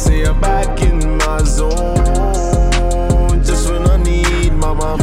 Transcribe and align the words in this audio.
say 0.00 0.20
you're 0.20 0.34
back 0.34 0.80
in 0.80 1.18
my 1.18 1.38
zone. 1.44 1.74
Just 3.44 3.70
when 3.70 3.86
I 3.86 4.02
need 4.02 4.50
mama. 4.54 4.96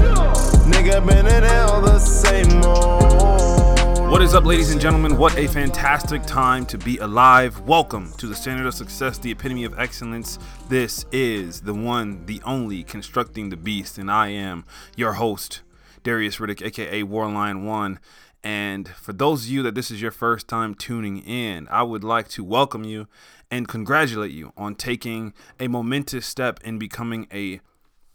Nigga 0.66 1.06
been 1.06 1.28
in 1.28 1.44
hell 1.44 1.82
the 1.82 2.00
same 2.00 2.64
old. 2.64 4.12
What 4.12 4.24
is 4.24 4.34
up, 4.34 4.46
ladies 4.46 4.72
and 4.72 4.82
gentlemen? 4.82 5.16
What 5.16 5.38
a 5.38 5.48
fantastic 5.48 6.24
time 6.24 6.66
to 6.68 6.80
be 6.80 6.98
alive. 6.98 7.60
Welcome 7.60 8.12
to 8.18 8.26
the 8.26 8.34
Standard 8.34 8.66
of 8.66 8.74
Success, 8.74 9.20
the 9.20 9.30
epitome 9.30 9.66
of 9.66 9.78
excellence. 9.78 10.40
This 10.68 11.06
is 11.12 11.62
the 11.62 11.76
one, 11.76 12.26
the 12.26 12.42
only, 12.44 12.84
Constructing 12.84 13.50
the 13.50 13.58
Beast, 13.58 14.00
and 14.00 14.10
I 14.10 14.30
am 14.30 14.66
your 14.96 15.14
host, 15.14 15.62
Darius 16.02 16.38
Riddick, 16.38 16.66
aka 16.66 17.04
Warline 17.04 17.66
One. 17.66 18.00
And 18.44 18.88
for 18.88 19.14
those 19.14 19.44
of 19.44 19.50
you 19.50 19.62
that 19.64 19.76
this 19.76 19.92
is 19.92 20.02
your 20.02 20.12
first 20.12 20.48
time 20.48 20.74
tuning 20.74 21.20
in, 21.20 21.68
I 21.70 21.84
would 21.84 22.04
like 22.04 22.30
to 22.30 22.44
welcome 22.44 22.84
you 22.84 23.08
and 23.50 23.68
congratulate 23.68 24.32
you 24.32 24.54
on 24.58 24.76
taking 24.76 25.34
a 25.60 25.68
momentous 25.68 26.26
step 26.26 26.60
in 26.64 26.78
becoming 26.78 27.28
a 27.32 27.60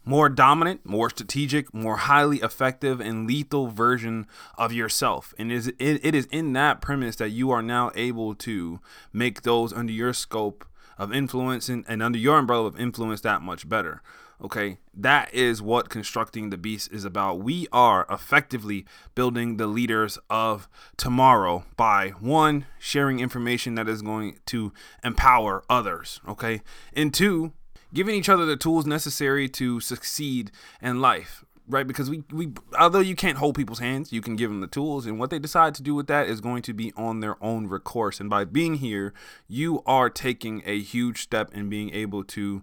more 0.05 0.29
dominant, 0.29 0.85
more 0.85 1.09
strategic, 1.09 1.73
more 1.73 1.95
highly 1.97 2.37
effective, 2.37 2.99
and 2.99 3.25
lethal 3.25 3.67
version 3.67 4.27
of 4.57 4.73
yourself. 4.73 5.33
And 5.37 5.51
is, 5.51 5.67
it, 5.67 5.77
it 5.79 6.13
is 6.13 6.25
in 6.27 6.53
that 6.53 6.81
premise 6.81 7.15
that 7.17 7.29
you 7.29 7.51
are 7.51 7.61
now 7.61 7.91
able 7.95 8.35
to 8.35 8.79
make 9.13 9.43
those 9.43 9.71
under 9.71 9.93
your 9.93 10.13
scope 10.13 10.65
of 10.97 11.13
influence 11.13 11.69
and, 11.69 11.85
and 11.87 12.03
under 12.03 12.19
your 12.19 12.37
umbrella 12.37 12.67
of 12.67 12.79
influence 12.79 13.21
that 13.21 13.41
much 13.41 13.67
better. 13.67 14.01
Okay, 14.43 14.77
that 14.93 15.33
is 15.33 15.61
what 15.61 15.87
constructing 15.87 16.49
the 16.49 16.57
beast 16.57 16.91
is 16.91 17.05
about. 17.05 17.39
We 17.39 17.67
are 17.71 18.05
effectively 18.09 18.85
building 19.15 19.55
the 19.55 19.67
leaders 19.67 20.19
of 20.29 20.67
tomorrow 20.97 21.63
by 21.77 22.09
one, 22.19 22.65
sharing 22.77 23.21
information 23.21 23.75
that 23.75 23.87
is 23.87 24.01
going 24.01 24.39
to 24.47 24.73
empower 25.01 25.63
others. 25.69 26.19
Okay, 26.27 26.61
and 26.93 27.13
two, 27.13 27.53
giving 27.93 28.15
each 28.15 28.27
other 28.27 28.45
the 28.45 28.57
tools 28.57 28.85
necessary 28.85 29.47
to 29.47 29.79
succeed 29.79 30.51
in 30.81 30.99
life 30.99 31.45
right 31.65 31.87
because 31.87 32.09
we, 32.09 32.23
we 32.29 32.51
although 32.77 32.99
you 32.99 33.15
can't 33.15 33.37
hold 33.37 33.55
people's 33.55 33.79
hands 33.79 34.11
you 34.11 34.19
can 34.19 34.35
give 34.35 34.49
them 34.49 34.59
the 34.59 34.67
tools 34.67 35.05
and 35.05 35.17
what 35.17 35.29
they 35.29 35.39
decide 35.39 35.73
to 35.73 35.81
do 35.81 35.95
with 35.95 36.07
that 36.07 36.27
is 36.27 36.41
going 36.41 36.61
to 36.61 36.73
be 36.73 36.91
on 36.97 37.21
their 37.21 37.41
own 37.41 37.67
recourse 37.67 38.19
and 38.19 38.29
by 38.29 38.43
being 38.43 38.75
here 38.75 39.13
you 39.47 39.81
are 39.85 40.09
taking 40.09 40.61
a 40.65 40.81
huge 40.81 41.21
step 41.21 41.53
in 41.53 41.69
being 41.69 41.89
able 41.93 42.21
to 42.21 42.61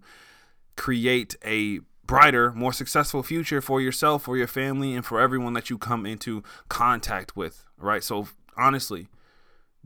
create 0.80 1.36
a 1.44 1.78
brighter, 2.06 2.52
more 2.52 2.72
successful 2.72 3.22
future 3.22 3.60
for 3.60 3.82
yourself, 3.82 4.22
for 4.22 4.34
your 4.38 4.46
family, 4.46 4.94
and 4.94 5.04
for 5.04 5.20
everyone 5.20 5.52
that 5.52 5.68
you 5.68 5.76
come 5.76 6.06
into 6.06 6.42
contact 6.70 7.36
with, 7.36 7.66
right? 7.76 8.02
So, 8.02 8.28
honestly, 8.56 9.08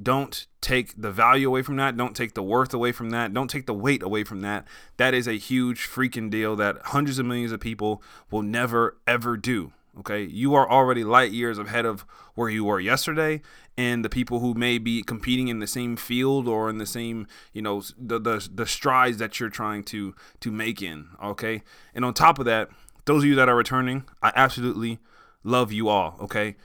don't 0.00 0.46
take 0.60 0.94
the 0.96 1.10
value 1.10 1.48
away 1.48 1.62
from 1.62 1.74
that. 1.78 1.96
Don't 1.96 2.14
take 2.14 2.34
the 2.34 2.44
worth 2.44 2.72
away 2.72 2.92
from 2.92 3.10
that. 3.10 3.34
Don't 3.34 3.50
take 3.50 3.66
the 3.66 3.74
weight 3.74 4.04
away 4.04 4.22
from 4.22 4.40
that. 4.42 4.68
That 4.96 5.14
is 5.14 5.26
a 5.26 5.32
huge 5.32 5.88
freaking 5.88 6.30
deal 6.30 6.54
that 6.54 6.76
hundreds 6.84 7.18
of 7.18 7.26
millions 7.26 7.50
of 7.50 7.58
people 7.58 8.00
will 8.30 8.42
never, 8.42 8.96
ever 9.04 9.36
do. 9.36 9.72
Okay. 10.00 10.24
You 10.24 10.54
are 10.54 10.68
already 10.68 11.04
light 11.04 11.32
years 11.32 11.58
ahead 11.58 11.86
of 11.86 12.04
where 12.34 12.48
you 12.48 12.64
were 12.64 12.80
yesterday 12.80 13.40
and 13.76 14.04
the 14.04 14.08
people 14.08 14.40
who 14.40 14.54
may 14.54 14.78
be 14.78 15.02
competing 15.02 15.48
in 15.48 15.60
the 15.60 15.66
same 15.66 15.96
field 15.96 16.48
or 16.48 16.68
in 16.68 16.78
the 16.78 16.86
same, 16.86 17.26
you 17.52 17.62
know, 17.62 17.82
the, 17.98 18.18
the, 18.18 18.48
the 18.52 18.66
strides 18.66 19.18
that 19.18 19.38
you're 19.38 19.48
trying 19.48 19.84
to, 19.84 20.14
to 20.40 20.50
make 20.50 20.82
in. 20.82 21.08
Okay. 21.22 21.62
And 21.94 22.04
on 22.04 22.14
top 22.14 22.38
of 22.38 22.44
that, 22.44 22.70
those 23.04 23.22
of 23.22 23.28
you 23.28 23.34
that 23.36 23.48
are 23.48 23.56
returning, 23.56 24.04
I 24.22 24.32
absolutely 24.34 24.98
love 25.42 25.72
you 25.72 25.88
all. 25.88 26.16
Okay. 26.20 26.56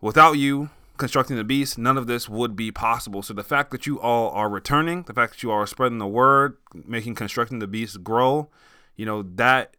Without 0.00 0.32
you, 0.32 0.70
constructing 0.96 1.36
the 1.36 1.44
beast, 1.44 1.78
none 1.78 1.98
of 1.98 2.06
this 2.06 2.28
would 2.28 2.54
be 2.54 2.70
possible. 2.70 3.22
So 3.22 3.34
the 3.34 3.42
fact 3.42 3.70
that 3.72 3.86
you 3.86 4.00
all 4.00 4.30
are 4.30 4.48
returning, 4.48 5.02
the 5.02 5.14
fact 5.14 5.32
that 5.32 5.42
you 5.42 5.50
are 5.50 5.66
spreading 5.66 5.98
the 5.98 6.06
word, 6.06 6.56
making 6.74 7.14
constructing 7.16 7.58
the 7.58 7.66
beast 7.66 8.04
grow, 8.04 8.50
you 8.96 9.06
know, 9.06 9.22
that 9.22 9.76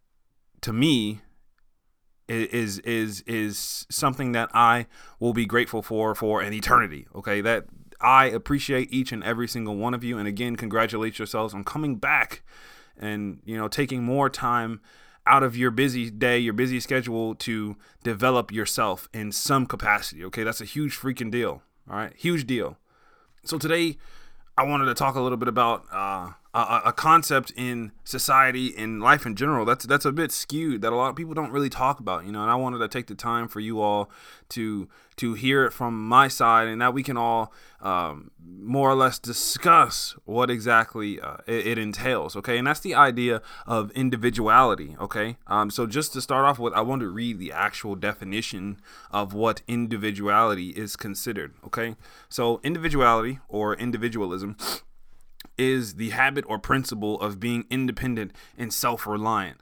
to 0.61 0.73
me 0.73 1.21
is 2.31 2.79
is 2.79 3.21
is 3.27 3.85
something 3.89 4.31
that 4.33 4.49
I 4.53 4.87
will 5.19 5.33
be 5.33 5.45
grateful 5.45 5.81
for 5.81 6.15
for 6.15 6.41
an 6.41 6.53
eternity. 6.53 7.07
Okay, 7.15 7.41
that 7.41 7.65
I 7.99 8.25
appreciate 8.25 8.91
each 8.91 9.11
and 9.11 9.23
every 9.23 9.47
single 9.47 9.75
one 9.75 9.93
of 9.93 10.03
you, 10.03 10.17
and 10.17 10.27
again, 10.27 10.55
congratulate 10.55 11.19
yourselves 11.19 11.53
on 11.53 11.63
coming 11.63 11.95
back 11.95 12.43
and 12.97 13.39
you 13.45 13.57
know 13.57 13.67
taking 13.67 14.03
more 14.03 14.29
time 14.29 14.81
out 15.27 15.43
of 15.43 15.55
your 15.55 15.71
busy 15.71 16.09
day, 16.09 16.39
your 16.39 16.53
busy 16.53 16.79
schedule 16.79 17.35
to 17.35 17.77
develop 18.03 18.51
yourself 18.51 19.07
in 19.13 19.31
some 19.31 19.65
capacity. 19.65 20.23
Okay, 20.25 20.43
that's 20.43 20.61
a 20.61 20.65
huge 20.65 20.97
freaking 20.97 21.31
deal. 21.31 21.61
All 21.89 21.97
right, 21.97 22.13
huge 22.15 22.47
deal. 22.47 22.77
So 23.43 23.57
today, 23.57 23.97
I 24.57 24.63
wanted 24.63 24.85
to 24.85 24.93
talk 24.93 25.15
a 25.15 25.21
little 25.21 25.37
bit 25.37 25.47
about 25.47 25.85
uh, 25.91 26.31
a, 26.53 26.81
a, 26.85 26.93
concept 26.93 27.53
in 27.55 27.91
society 28.03 28.67
in 28.67 28.99
life 28.99 29.25
in 29.25 29.35
general 29.35 29.65
that's 29.65 29.85
that's 29.85 30.03
a 30.03 30.11
bit 30.11 30.31
skewed 30.31 30.81
that 30.81 30.91
a 30.91 30.95
lot 30.95 31.09
of 31.09 31.15
people 31.15 31.33
don't 31.33 31.51
really 31.51 31.69
talk 31.69 31.99
about 31.99 32.25
you 32.25 32.31
know 32.31 32.41
and 32.41 32.51
I 32.51 32.55
wanted 32.55 32.79
to 32.79 32.87
take 32.89 33.07
the 33.07 33.15
time 33.15 33.47
for 33.47 33.61
you 33.61 33.79
all 33.79 34.09
to 34.49 34.89
to 35.15 35.33
hear 35.33 35.65
it 35.65 35.71
from 35.71 36.07
my 36.07 36.27
side 36.27 36.67
and 36.67 36.81
that 36.81 36.93
we 36.93 37.03
can 37.03 37.15
all 37.15 37.53
um, 37.79 38.31
more 38.43 38.89
or 38.89 38.95
less 38.95 39.17
discuss 39.17 40.15
what 40.25 40.49
exactly 40.49 41.19
uh, 41.19 41.37
it, 41.47 41.67
it, 41.67 41.77
entails 41.77 42.35
okay? 42.35 42.57
And 42.57 42.67
that's 42.67 42.79
the 42.79 42.95
idea 42.95 43.41
of 43.65 43.91
individuality 43.91 44.95
okay? 44.99 45.37
Um, 45.47 45.71
so 45.71 45.87
just 45.87 46.11
to 46.13 46.21
start 46.21 46.45
off 46.45 46.59
with 46.59 46.73
I 46.73 46.81
want 46.81 47.01
to 47.01 47.07
read 47.07 47.39
the 47.39 47.51
actual 47.51 47.95
definition 47.95 48.77
of 49.09 49.33
what 49.33 49.61
individuality 49.67 50.69
is 50.71 50.95
considered 50.95 51.53
okay? 51.65 51.95
So 52.27 52.59
individuality 52.63 53.39
or 53.47 53.75
individualism 53.75 54.57
is 55.57 55.95
the 55.95 56.09
habit 56.09 56.45
or 56.47 56.59
principle 56.59 57.19
of 57.21 57.39
being 57.39 57.65
independent 57.69 58.33
and 58.57 58.73
self 58.73 59.05
reliant. 59.05 59.59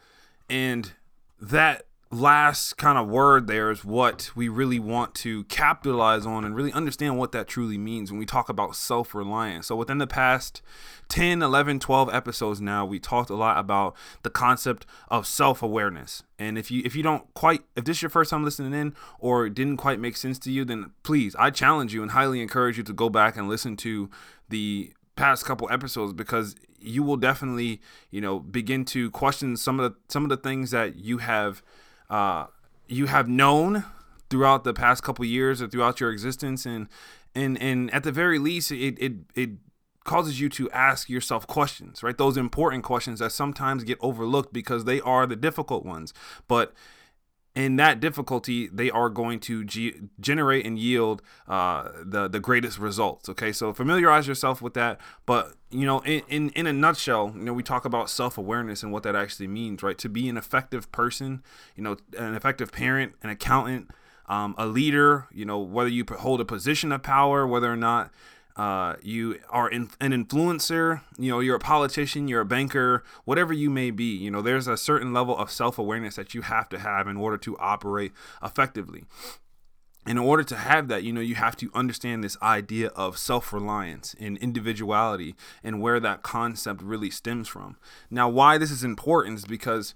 And 0.49 0.93
that 1.41 1.85
last 2.11 2.75
kind 2.77 2.97
of 2.97 3.07
word 3.07 3.45
there 3.45 3.69
is 3.69 3.85
what 3.85 4.31
we 4.35 4.49
really 4.49 4.79
want 4.79 5.13
to 5.13 5.43
capitalize 5.43 6.25
on 6.25 6.43
and 6.43 6.55
really 6.55 6.73
understand 6.73 7.19
what 7.19 7.31
that 7.31 7.47
truly 7.47 7.77
means 7.77 8.11
when 8.11 8.17
we 8.17 8.25
talk 8.25 8.49
about 8.49 8.75
self-reliance. 8.75 9.67
So 9.67 9.75
within 9.75 9.99
the 9.99 10.07
past 10.07 10.63
10, 11.09 11.43
11, 11.43 11.79
12 11.79 12.13
episodes 12.13 12.59
now, 12.61 12.83
we 12.83 12.99
talked 12.99 13.29
a 13.29 13.35
lot 13.35 13.59
about 13.59 13.95
the 14.23 14.31
concept 14.31 14.87
of 15.09 15.27
self-awareness. 15.27 16.23
And 16.39 16.57
if 16.57 16.71
you 16.71 16.81
if 16.83 16.95
you 16.95 17.03
don't 17.03 17.31
quite 17.35 17.61
if 17.75 17.85
this 17.85 17.97
is 17.97 18.01
your 18.01 18.09
first 18.09 18.31
time 18.31 18.43
listening 18.43 18.73
in 18.73 18.95
or 19.19 19.47
didn't 19.49 19.77
quite 19.77 19.99
make 19.99 20.17
sense 20.17 20.39
to 20.39 20.51
you, 20.51 20.65
then 20.65 20.91
please, 21.03 21.35
I 21.37 21.51
challenge 21.51 21.93
you 21.93 22.01
and 22.01 22.11
highly 22.11 22.41
encourage 22.41 22.77
you 22.77 22.83
to 22.83 22.93
go 22.93 23.09
back 23.09 23.37
and 23.37 23.47
listen 23.47 23.77
to 23.77 24.09
the 24.49 24.93
past 25.19 25.45
couple 25.45 25.69
episodes 25.69 26.13
because 26.13 26.55
you 26.79 27.03
will 27.03 27.17
definitely 27.17 27.81
you 28.09 28.21
know 28.21 28.39
begin 28.39 28.85
to 28.85 29.11
question 29.11 29.57
some 29.57 29.79
of 29.79 29.91
the 29.91 29.97
some 30.07 30.23
of 30.23 30.29
the 30.29 30.37
things 30.37 30.71
that 30.71 30.95
you 30.95 31.17
have 31.17 31.61
uh, 32.09 32.45
you 32.87 33.05
have 33.05 33.27
known 33.27 33.83
throughout 34.29 34.63
the 34.63 34.73
past 34.73 35.03
couple 35.03 35.25
years 35.25 35.61
or 35.61 35.67
throughout 35.67 35.99
your 35.99 36.11
existence. 36.11 36.65
And 36.65 36.87
and 37.35 37.61
and 37.61 37.93
at 37.93 38.03
the 38.03 38.11
very 38.11 38.39
least 38.39 38.71
it 38.71 38.97
it 38.99 39.13
it 39.35 39.49
causes 40.05 40.39
you 40.39 40.49
to 40.49 40.71
ask 40.71 41.09
yourself 41.09 41.45
questions 41.45 42.01
right? 42.01 42.17
Those 42.17 42.37
important 42.37 42.83
questions 42.83 43.19
that 43.19 43.31
sometimes 43.31 43.83
get 43.83 43.97
overlooked 44.01 44.53
because 44.53 44.85
they 44.85 45.01
are 45.01 45.27
the 45.27 45.35
difficult 45.35 45.85
ones. 45.85 46.13
But 46.47 46.73
in 47.59 47.75
that 47.77 47.99
difficulty, 47.99 48.67
they 48.67 48.89
are 48.89 49.09
going 49.09 49.39
to 49.41 49.63
g- 49.63 49.95
generate 50.19 50.65
and 50.65 50.77
yield 50.77 51.21
uh, 51.47 51.89
the 52.03 52.27
the 52.27 52.39
greatest 52.39 52.79
results. 52.79 53.29
Okay, 53.29 53.51
so 53.51 53.73
familiarize 53.73 54.27
yourself 54.27 54.61
with 54.61 54.73
that. 54.75 54.99
But 55.25 55.53
you 55.69 55.85
know, 55.85 55.99
in, 56.01 56.21
in 56.27 56.49
in 56.51 56.67
a 56.67 56.73
nutshell, 56.73 57.33
you 57.35 57.43
know, 57.43 57.53
we 57.53 57.63
talk 57.63 57.85
about 57.85 58.09
self 58.09 58.37
awareness 58.37 58.83
and 58.83 58.91
what 58.91 59.03
that 59.03 59.15
actually 59.15 59.47
means, 59.47 59.83
right? 59.83 59.97
To 59.97 60.09
be 60.09 60.29
an 60.29 60.37
effective 60.37 60.91
person, 60.91 61.43
you 61.75 61.83
know, 61.83 61.97
an 62.17 62.35
effective 62.35 62.71
parent, 62.71 63.13
an 63.23 63.29
accountant, 63.29 63.91
um, 64.27 64.55
a 64.57 64.65
leader. 64.65 65.27
You 65.31 65.45
know, 65.45 65.59
whether 65.59 65.89
you 65.89 66.05
hold 66.19 66.41
a 66.41 66.45
position 66.45 66.91
of 66.91 67.03
power, 67.03 67.47
whether 67.47 67.71
or 67.71 67.77
not 67.77 68.11
uh, 68.59 68.97
you 69.01 69.39
are 69.49 69.69
in, 69.69 69.89
an 70.01 70.11
influencer, 70.11 70.99
you 71.17 71.31
know, 71.31 71.39
you're 71.39 71.55
a 71.55 71.59
politician, 71.59 72.27
you're 72.27 72.41
a 72.41 72.45
banker, 72.45 73.05
whatever 73.23 73.53
you 73.53 73.69
may 73.69 73.89
be, 73.89 74.13
you 74.13 74.29
know, 74.29 74.41
there's 74.41 74.67
a 74.67 74.75
certain 74.75 75.13
level 75.13 75.37
of 75.37 75.49
self 75.49 75.79
awareness 75.79 76.17
that 76.17 76.33
you 76.33 76.41
have 76.41 76.67
to 76.67 76.77
have 76.77 77.07
in 77.07 77.15
order 77.15 77.37
to 77.37 77.57
operate 77.57 78.11
effectively. 78.43 79.05
In 80.05 80.17
order 80.17 80.43
to 80.43 80.57
have 80.57 80.89
that, 80.89 81.03
you 81.03 81.13
know, 81.13 81.21
you 81.21 81.35
have 81.35 81.55
to 81.55 81.71
understand 81.73 82.21
this 82.21 82.35
idea 82.41 82.89
of 82.89 83.17
self 83.17 83.53
reliance 83.53 84.13
and 84.19 84.37
individuality 84.39 85.35
and 85.63 85.81
where 85.81 86.01
that 86.01 86.21
concept 86.21 86.81
really 86.81 87.09
stems 87.09 87.47
from. 87.47 87.77
Now, 88.11 88.27
why 88.27 88.57
this 88.57 88.71
is 88.71 88.83
important 88.83 89.37
is 89.37 89.45
because 89.45 89.95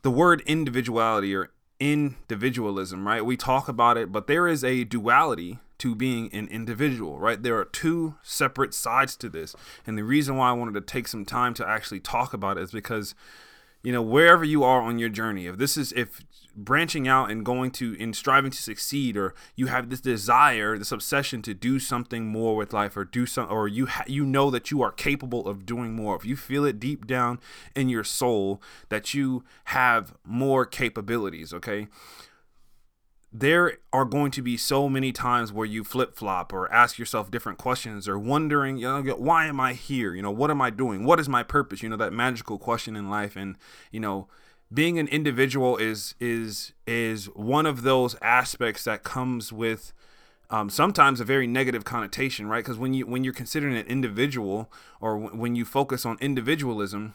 the 0.00 0.10
word 0.10 0.42
individuality 0.46 1.34
or 1.34 1.50
individualism, 1.78 3.06
right? 3.06 3.22
We 3.22 3.36
talk 3.36 3.68
about 3.68 3.98
it, 3.98 4.10
but 4.10 4.28
there 4.28 4.48
is 4.48 4.64
a 4.64 4.84
duality 4.84 5.58
to 5.80 5.94
being 5.94 6.32
an 6.32 6.46
individual, 6.48 7.18
right? 7.18 7.42
There 7.42 7.58
are 7.58 7.64
two 7.64 8.16
separate 8.22 8.74
sides 8.74 9.16
to 9.16 9.28
this. 9.28 9.56
And 9.86 9.96
the 9.96 10.04
reason 10.04 10.36
why 10.36 10.50
I 10.50 10.52
wanted 10.52 10.74
to 10.74 10.80
take 10.82 11.08
some 11.08 11.24
time 11.24 11.54
to 11.54 11.66
actually 11.66 12.00
talk 12.00 12.32
about 12.32 12.58
it 12.58 12.64
is 12.64 12.70
because 12.70 13.14
you 13.82 13.92
know 13.92 14.02
wherever 14.02 14.44
you 14.44 14.62
are 14.62 14.82
on 14.82 14.98
your 14.98 15.08
journey 15.08 15.46
if 15.46 15.56
this 15.56 15.78
is 15.78 15.90
if 15.92 16.20
branching 16.54 17.08
out 17.08 17.30
and 17.30 17.46
going 17.46 17.70
to 17.70 17.96
and 17.98 18.14
striving 18.14 18.50
to 18.50 18.62
succeed 18.62 19.16
or 19.16 19.34
you 19.56 19.68
have 19.68 19.88
this 19.88 20.02
desire 20.02 20.76
this 20.76 20.92
obsession 20.92 21.40
to 21.40 21.54
do 21.54 21.78
something 21.78 22.26
more 22.26 22.54
with 22.54 22.74
life 22.74 22.94
or 22.94 23.06
do 23.06 23.24
some 23.24 23.50
or 23.50 23.66
you 23.66 23.86
ha- 23.86 24.04
you 24.06 24.26
know 24.26 24.50
that 24.50 24.70
you 24.70 24.82
are 24.82 24.92
capable 24.92 25.48
of 25.48 25.64
doing 25.64 25.94
more 25.94 26.14
if 26.14 26.26
you 26.26 26.36
feel 26.36 26.66
it 26.66 26.78
deep 26.78 27.06
down 27.06 27.38
in 27.74 27.88
your 27.88 28.04
soul 28.04 28.60
that 28.90 29.14
you 29.14 29.42
have 29.64 30.12
more 30.26 30.66
capabilities 30.66 31.54
okay 31.54 31.88
there 33.32 33.78
are 33.92 34.04
going 34.04 34.32
to 34.32 34.42
be 34.42 34.56
so 34.56 34.88
many 34.88 35.12
times 35.12 35.52
where 35.52 35.66
you 35.66 35.84
flip 35.84 36.16
flop 36.16 36.52
or 36.52 36.72
ask 36.72 36.98
yourself 36.98 37.30
different 37.30 37.58
questions 37.58 38.08
or 38.08 38.18
wondering, 38.18 38.76
you 38.76 38.88
know, 38.88 39.14
why 39.14 39.46
am 39.46 39.60
I 39.60 39.74
here? 39.74 40.14
You 40.14 40.22
know, 40.22 40.32
what 40.32 40.50
am 40.50 40.60
I 40.60 40.70
doing? 40.70 41.04
What 41.04 41.20
is 41.20 41.28
my 41.28 41.44
purpose? 41.44 41.82
You 41.82 41.88
know, 41.88 41.96
that 41.96 42.12
magical 42.12 42.58
question 42.58 42.96
in 42.96 43.08
life. 43.08 43.36
And, 43.36 43.56
you 43.92 44.00
know, 44.00 44.26
being 44.72 44.98
an 44.98 45.08
individual 45.08 45.76
is 45.76 46.14
is 46.20 46.72
is 46.86 47.26
one 47.26 47.66
of 47.66 47.82
those 47.82 48.16
aspects 48.20 48.84
that 48.84 49.04
comes 49.04 49.52
with 49.52 49.92
um, 50.50 50.68
sometimes 50.68 51.20
a 51.20 51.24
very 51.24 51.46
negative 51.46 51.84
connotation, 51.84 52.48
right? 52.48 52.64
Because 52.64 52.78
when 52.78 52.94
you 52.94 53.06
when 53.06 53.22
you're 53.22 53.32
considering 53.32 53.76
an 53.76 53.86
individual 53.86 54.72
or 55.00 55.18
w- 55.18 55.40
when 55.40 55.54
you 55.54 55.64
focus 55.64 56.04
on 56.04 56.18
individualism, 56.20 57.14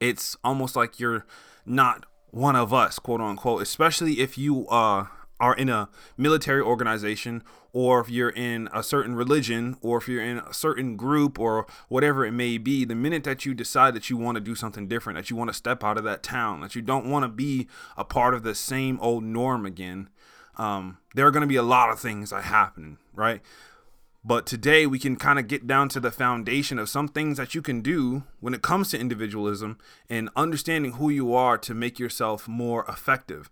it's 0.00 0.36
almost 0.44 0.76
like 0.76 1.00
you're 1.00 1.26
not 1.66 2.06
one 2.30 2.56
of 2.56 2.72
us, 2.72 2.98
quote 2.98 3.20
unquote, 3.20 3.62
especially 3.62 4.20
if 4.20 4.36
you 4.36 4.66
uh, 4.68 5.06
are 5.40 5.54
in 5.54 5.68
a 5.68 5.88
military 6.16 6.60
organization 6.60 7.42
or 7.72 8.00
if 8.00 8.10
you're 8.10 8.30
in 8.30 8.68
a 8.72 8.82
certain 8.82 9.14
religion 9.14 9.76
or 9.82 9.98
if 9.98 10.08
you're 10.08 10.22
in 10.22 10.38
a 10.38 10.52
certain 10.52 10.96
group 10.96 11.38
or 11.38 11.66
whatever 11.88 12.24
it 12.24 12.32
may 12.32 12.58
be, 12.58 12.84
the 12.84 12.94
minute 12.94 13.24
that 13.24 13.44
you 13.44 13.54
decide 13.54 13.94
that 13.94 14.10
you 14.10 14.16
want 14.16 14.36
to 14.36 14.40
do 14.40 14.54
something 14.54 14.88
different, 14.88 15.16
that 15.16 15.30
you 15.30 15.36
want 15.36 15.48
to 15.48 15.54
step 15.54 15.84
out 15.84 15.96
of 15.98 16.04
that 16.04 16.22
town, 16.22 16.60
that 16.60 16.74
you 16.74 16.82
don't 16.82 17.08
want 17.08 17.24
to 17.24 17.28
be 17.28 17.68
a 17.96 18.04
part 18.04 18.34
of 18.34 18.42
the 18.42 18.54
same 18.54 18.98
old 19.00 19.22
norm 19.22 19.64
again, 19.64 20.08
um, 20.56 20.98
there 21.14 21.26
are 21.26 21.30
going 21.30 21.42
to 21.42 21.46
be 21.46 21.56
a 21.56 21.62
lot 21.62 21.90
of 21.90 22.00
things 22.00 22.30
that 22.30 22.44
happen, 22.44 22.98
right? 23.14 23.40
But 24.28 24.44
today 24.44 24.84
we 24.84 24.98
can 24.98 25.16
kind 25.16 25.38
of 25.38 25.48
get 25.48 25.66
down 25.66 25.88
to 25.88 26.00
the 26.00 26.10
foundation 26.10 26.78
of 26.78 26.90
some 26.90 27.08
things 27.08 27.38
that 27.38 27.54
you 27.54 27.62
can 27.62 27.80
do 27.80 28.24
when 28.40 28.52
it 28.52 28.60
comes 28.60 28.90
to 28.90 29.00
individualism 29.00 29.78
and 30.10 30.28
understanding 30.36 30.92
who 30.92 31.08
you 31.08 31.34
are 31.34 31.56
to 31.56 31.72
make 31.72 31.98
yourself 31.98 32.46
more 32.46 32.84
effective. 32.86 33.48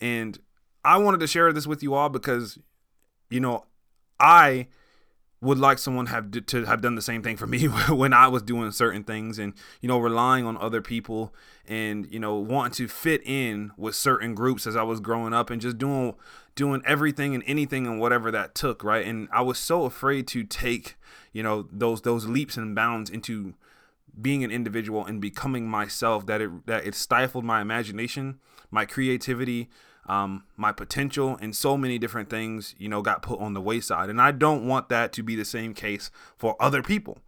And 0.00 0.38
I 0.84 0.98
wanted 0.98 1.18
to 1.18 1.26
share 1.26 1.52
this 1.52 1.66
with 1.66 1.82
you 1.82 1.94
all 1.94 2.10
because, 2.10 2.60
you 3.28 3.40
know, 3.40 3.66
I 4.20 4.68
would 5.42 5.58
like 5.58 5.78
someone 5.78 6.06
have 6.06 6.30
to 6.46 6.64
have 6.64 6.82
done 6.82 6.94
the 6.94 7.02
same 7.02 7.22
thing 7.22 7.36
for 7.36 7.46
me 7.46 7.64
when 7.88 8.12
I 8.12 8.28
was 8.28 8.42
doing 8.42 8.70
certain 8.72 9.04
things 9.04 9.38
and 9.38 9.54
you 9.80 9.88
know 9.88 9.98
relying 9.98 10.46
on 10.46 10.56
other 10.58 10.82
people 10.82 11.34
and 11.66 12.10
you 12.12 12.18
know 12.18 12.34
wanting 12.36 12.72
to 12.74 12.88
fit 12.88 13.22
in 13.24 13.72
with 13.76 13.94
certain 13.94 14.34
groups 14.34 14.66
as 14.66 14.76
I 14.76 14.82
was 14.82 15.00
growing 15.00 15.32
up 15.32 15.50
and 15.50 15.60
just 15.60 15.78
doing 15.78 16.14
doing 16.54 16.82
everything 16.84 17.34
and 17.34 17.42
anything 17.46 17.86
and 17.86 17.98
whatever 18.00 18.30
that 18.30 18.54
took 18.54 18.84
right? 18.84 19.06
And 19.06 19.28
I 19.32 19.40
was 19.42 19.58
so 19.58 19.84
afraid 19.84 20.26
to 20.28 20.44
take 20.44 20.96
you 21.32 21.42
know 21.42 21.66
those 21.72 22.02
those 22.02 22.26
leaps 22.26 22.56
and 22.56 22.74
bounds 22.74 23.08
into 23.08 23.54
being 24.20 24.44
an 24.44 24.50
individual 24.50 25.06
and 25.06 25.20
becoming 25.20 25.68
myself 25.68 26.26
that 26.26 26.40
it 26.40 26.66
that 26.66 26.84
it 26.84 26.94
stifled 26.94 27.44
my 27.44 27.60
imagination 27.62 28.38
my 28.70 28.84
creativity 28.84 29.68
um, 30.10 30.42
my 30.56 30.72
potential 30.72 31.38
and 31.40 31.54
so 31.54 31.76
many 31.76 31.96
different 31.96 32.28
things, 32.28 32.74
you 32.78 32.88
know, 32.88 33.00
got 33.00 33.22
put 33.22 33.38
on 33.38 33.54
the 33.54 33.60
wayside. 33.60 34.10
And 34.10 34.20
I 34.20 34.32
don't 34.32 34.66
want 34.66 34.88
that 34.88 35.12
to 35.12 35.22
be 35.22 35.36
the 35.36 35.44
same 35.44 35.72
case 35.72 36.10
for 36.36 36.56
other 36.58 36.82
people. 36.82 37.18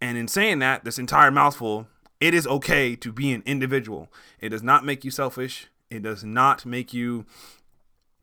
And 0.00 0.16
in 0.16 0.28
saying 0.28 0.60
that, 0.60 0.84
this 0.84 1.00
entire 1.00 1.32
mouthful, 1.32 1.88
it 2.20 2.32
is 2.32 2.46
okay 2.46 2.94
to 2.94 3.12
be 3.12 3.32
an 3.32 3.42
individual. 3.44 4.08
It 4.38 4.50
does 4.50 4.62
not 4.62 4.84
make 4.84 5.04
you 5.04 5.10
selfish. 5.10 5.66
It 5.90 6.02
does 6.02 6.22
not 6.22 6.64
make 6.64 6.94
you 6.94 7.26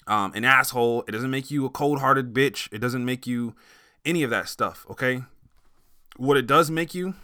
um, 0.07 0.31
an 0.33 0.45
asshole. 0.45 1.03
It 1.05 1.11
doesn't 1.11 1.29
make 1.29 1.51
you 1.51 1.65
a 1.65 1.69
cold 1.69 1.99
hearted 1.99 2.33
bitch. 2.33 2.71
It 2.71 2.79
doesn't 2.79 3.03
make 3.03 3.27
you 3.27 3.53
any 4.05 4.23
of 4.23 4.29
that 4.29 4.47
stuff, 4.47 4.85
okay? 4.89 5.23
What 6.15 6.37
it 6.37 6.47
does 6.47 6.71
make 6.71 6.95
you 6.95 7.15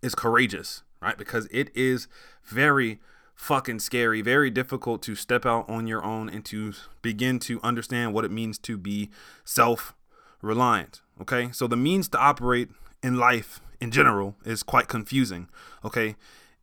is 0.00 0.14
courageous, 0.14 0.84
right? 1.02 1.18
Because 1.18 1.48
it 1.50 1.70
is 1.74 2.08
very 2.46 2.98
fucking 3.34 3.80
scary, 3.80 4.22
very 4.22 4.50
difficult 4.50 5.02
to 5.02 5.14
step 5.14 5.44
out 5.44 5.68
on 5.68 5.86
your 5.86 6.04
own 6.04 6.28
and 6.28 6.44
to 6.46 6.72
begin 7.02 7.38
to 7.40 7.60
understand 7.62 8.14
what 8.14 8.24
it 8.24 8.30
means 8.30 8.58
to 8.58 8.76
be 8.76 9.10
self 9.44 9.94
reliant. 10.40 11.00
Okay, 11.20 11.50
so 11.52 11.66
the 11.66 11.76
means 11.76 12.08
to 12.08 12.18
operate 12.18 12.68
in 13.02 13.16
life 13.16 13.60
in 13.80 13.90
general 13.90 14.36
is 14.44 14.62
quite 14.62 14.88
confusing. 14.88 15.48
Okay, 15.84 16.16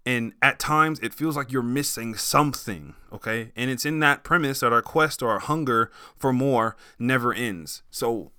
and 0.05 0.33
at 0.41 0.59
times 0.59 0.99
it 0.99 1.13
feels 1.13 1.37
like 1.37 1.51
you're 1.51 1.61
missing 1.61 2.15
something. 2.15 2.95
Okay, 3.13 3.51
and 3.55 3.69
it's 3.69 3.85
in 3.85 3.99
that 3.99 4.23
premise 4.23 4.61
that 4.61 4.73
our 4.73 4.81
quest 4.81 5.21
or 5.21 5.29
our 5.29 5.39
hunger 5.39 5.91
for 6.17 6.33
more 6.33 6.75
never 6.97 7.33
ends. 7.33 7.83
So 7.91 8.31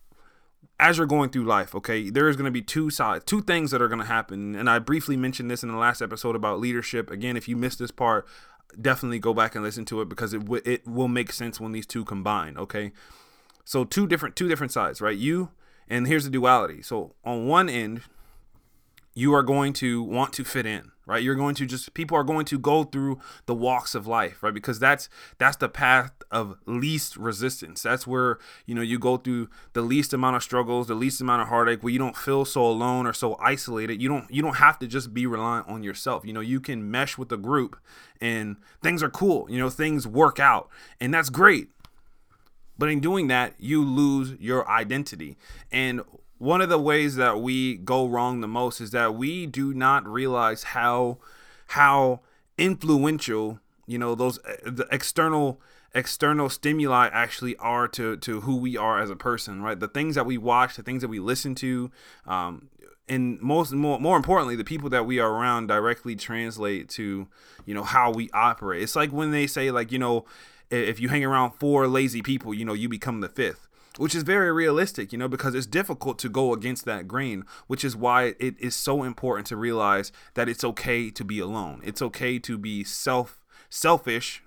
as 0.82 0.98
you're 0.98 1.06
going 1.06 1.30
through 1.30 1.44
life, 1.44 1.76
okay, 1.76 2.10
there 2.10 2.28
is 2.28 2.34
going 2.34 2.46
to 2.46 2.50
be 2.50 2.60
two 2.60 2.90
sides, 2.90 3.24
two 3.24 3.40
things 3.40 3.70
that 3.70 3.80
are 3.80 3.86
going 3.86 4.00
to 4.00 4.04
happen. 4.04 4.56
And 4.56 4.68
I 4.68 4.80
briefly 4.80 5.16
mentioned 5.16 5.48
this 5.48 5.62
in 5.62 5.70
the 5.70 5.76
last 5.76 6.02
episode 6.02 6.34
about 6.34 6.58
leadership. 6.58 7.08
Again, 7.08 7.36
if 7.36 7.46
you 7.46 7.56
missed 7.56 7.78
this 7.78 7.92
part, 7.92 8.26
definitely 8.80 9.20
go 9.20 9.32
back 9.32 9.54
and 9.54 9.62
listen 9.62 9.84
to 9.84 10.00
it 10.00 10.08
because 10.08 10.34
it 10.34 10.40
w- 10.40 10.62
it 10.64 10.84
will 10.84 11.06
make 11.06 11.32
sense 11.32 11.60
when 11.60 11.70
these 11.70 11.86
two 11.86 12.04
combine, 12.04 12.58
okay? 12.58 12.90
So 13.64 13.84
two 13.84 14.08
different 14.08 14.34
two 14.34 14.48
different 14.48 14.72
sides, 14.72 15.00
right? 15.00 15.16
You 15.16 15.50
and 15.88 16.08
here's 16.08 16.24
the 16.24 16.30
duality. 16.30 16.82
So 16.82 17.14
on 17.24 17.46
one 17.46 17.68
end, 17.68 18.00
you 19.14 19.32
are 19.34 19.44
going 19.44 19.74
to 19.74 20.02
want 20.02 20.32
to 20.32 20.42
fit 20.42 20.66
in 20.66 20.90
right? 21.06 21.22
You're 21.22 21.34
going 21.34 21.54
to 21.56 21.66
just 21.66 21.94
people 21.94 22.16
are 22.16 22.24
going 22.24 22.44
to 22.46 22.58
go 22.58 22.84
through 22.84 23.20
the 23.46 23.54
walks 23.54 23.94
of 23.94 24.06
life 24.06 24.42
right? 24.42 24.54
Because 24.54 24.78
that's 24.78 25.08
that's 25.38 25.56
the 25.56 25.68
path 25.68 26.12
of 26.30 26.56
least 26.66 27.16
resistance. 27.16 27.82
That's 27.82 28.06
where 28.06 28.38
you 28.66 28.74
know 28.74 28.82
you 28.82 28.98
go 28.98 29.16
through 29.16 29.48
the 29.72 29.82
least 29.82 30.12
amount 30.12 30.36
of 30.36 30.42
struggles 30.42 30.86
the 30.86 30.94
least 30.94 31.20
amount 31.20 31.42
of 31.42 31.48
heartache 31.48 31.82
where 31.82 31.92
you 31.92 31.98
don't 31.98 32.16
feel 32.16 32.44
so 32.44 32.64
alone 32.66 33.06
or 33.06 33.12
so 33.12 33.36
isolated. 33.40 34.00
You 34.00 34.08
don't 34.08 34.30
you 34.30 34.42
don't 34.42 34.56
have 34.56 34.78
to 34.80 34.86
just 34.86 35.12
be 35.12 35.26
reliant 35.26 35.68
on 35.68 35.82
yourself. 35.82 36.24
You 36.24 36.32
know 36.32 36.40
you 36.40 36.60
can 36.60 36.90
mesh 36.90 37.18
with 37.18 37.32
a 37.32 37.36
group 37.36 37.78
and 38.20 38.56
things 38.82 39.02
are 39.02 39.10
cool. 39.10 39.50
You 39.50 39.58
know 39.58 39.70
things 39.70 40.06
work 40.06 40.38
out 40.38 40.68
and 41.00 41.12
that's 41.12 41.30
great. 41.30 41.68
But 42.78 42.88
in 42.88 43.00
doing 43.00 43.28
that 43.28 43.54
you 43.58 43.84
lose 43.84 44.34
your 44.40 44.68
identity. 44.68 45.36
And 45.70 46.02
one 46.42 46.60
of 46.60 46.68
the 46.68 46.78
ways 46.78 47.14
that 47.14 47.40
we 47.40 47.76
go 47.76 48.04
wrong 48.04 48.40
the 48.40 48.48
most 48.48 48.80
is 48.80 48.90
that 48.90 49.14
we 49.14 49.46
do 49.46 49.72
not 49.72 50.04
realize 50.08 50.64
how 50.64 51.18
how 51.68 52.18
influential 52.58 53.60
you 53.86 53.96
know 53.96 54.16
those 54.16 54.40
uh, 54.40 54.56
the 54.64 54.84
external 54.90 55.60
external 55.94 56.48
stimuli 56.48 57.08
actually 57.12 57.54
are 57.58 57.86
to 57.86 58.16
to 58.16 58.40
who 58.40 58.56
we 58.56 58.76
are 58.76 59.00
as 59.00 59.08
a 59.08 59.14
person 59.14 59.62
right? 59.62 59.78
The 59.78 59.86
things 59.86 60.16
that 60.16 60.26
we 60.26 60.36
watch 60.36 60.74
the 60.74 60.82
things 60.82 61.02
that 61.02 61.08
we 61.08 61.20
listen 61.20 61.54
to 61.56 61.92
um, 62.26 62.70
and 63.08 63.40
most 63.40 63.70
more 63.70 64.00
more 64.00 64.16
importantly 64.16 64.56
the 64.56 64.64
people 64.64 64.90
that 64.90 65.06
we 65.06 65.20
are 65.20 65.30
around 65.30 65.68
directly 65.68 66.16
translate 66.16 66.88
to 66.88 67.28
you 67.66 67.72
know 67.72 67.84
how 67.84 68.10
we 68.10 68.28
operate. 68.34 68.82
It's 68.82 68.96
like 68.96 69.12
when 69.12 69.30
they 69.30 69.46
say 69.46 69.70
like 69.70 69.92
you 69.92 70.00
know 70.00 70.24
if 70.72 70.98
you 70.98 71.08
hang 71.08 71.24
around 71.24 71.52
four 71.52 71.86
lazy 71.86 72.20
people 72.20 72.52
you 72.52 72.64
know 72.64 72.72
you 72.72 72.88
become 72.88 73.20
the 73.20 73.28
fifth 73.28 73.68
which 73.98 74.14
is 74.14 74.22
very 74.22 74.52
realistic, 74.52 75.12
you 75.12 75.18
know, 75.18 75.28
because 75.28 75.54
it's 75.54 75.66
difficult 75.66 76.18
to 76.20 76.28
go 76.28 76.52
against 76.52 76.84
that 76.84 77.06
grain, 77.06 77.44
which 77.66 77.84
is 77.84 77.94
why 77.94 78.34
it 78.38 78.58
is 78.58 78.74
so 78.74 79.02
important 79.02 79.46
to 79.48 79.56
realize 79.56 80.12
that 80.34 80.48
it's 80.48 80.64
okay 80.64 81.10
to 81.10 81.24
be 81.24 81.38
alone. 81.38 81.80
It's 81.84 82.02
okay 82.02 82.38
to 82.40 82.58
be 82.58 82.84
self 82.84 83.40
selfish 83.68 84.42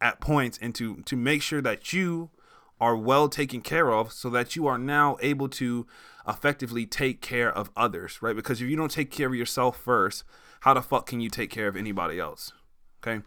at 0.00 0.20
points 0.20 0.58
and 0.60 0.74
to 0.74 1.02
to 1.02 1.16
make 1.16 1.42
sure 1.42 1.60
that 1.62 1.92
you 1.92 2.30
are 2.80 2.96
well 2.96 3.28
taken 3.28 3.60
care 3.60 3.92
of 3.92 4.12
so 4.12 4.30
that 4.30 4.56
you 4.56 4.66
are 4.66 4.78
now 4.78 5.16
able 5.20 5.48
to 5.48 5.86
effectively 6.26 6.86
take 6.86 7.20
care 7.20 7.52
of 7.52 7.70
others, 7.76 8.22
right? 8.22 8.36
Because 8.36 8.60
if 8.60 8.68
you 8.68 8.76
don't 8.76 8.90
take 8.90 9.10
care 9.10 9.28
of 9.28 9.34
yourself 9.34 9.76
first, 9.76 10.24
how 10.60 10.74
the 10.74 10.82
fuck 10.82 11.06
can 11.06 11.20
you 11.20 11.28
take 11.28 11.50
care 11.50 11.68
of 11.68 11.76
anybody 11.76 12.18
else? 12.18 12.52
Okay? 13.02 13.22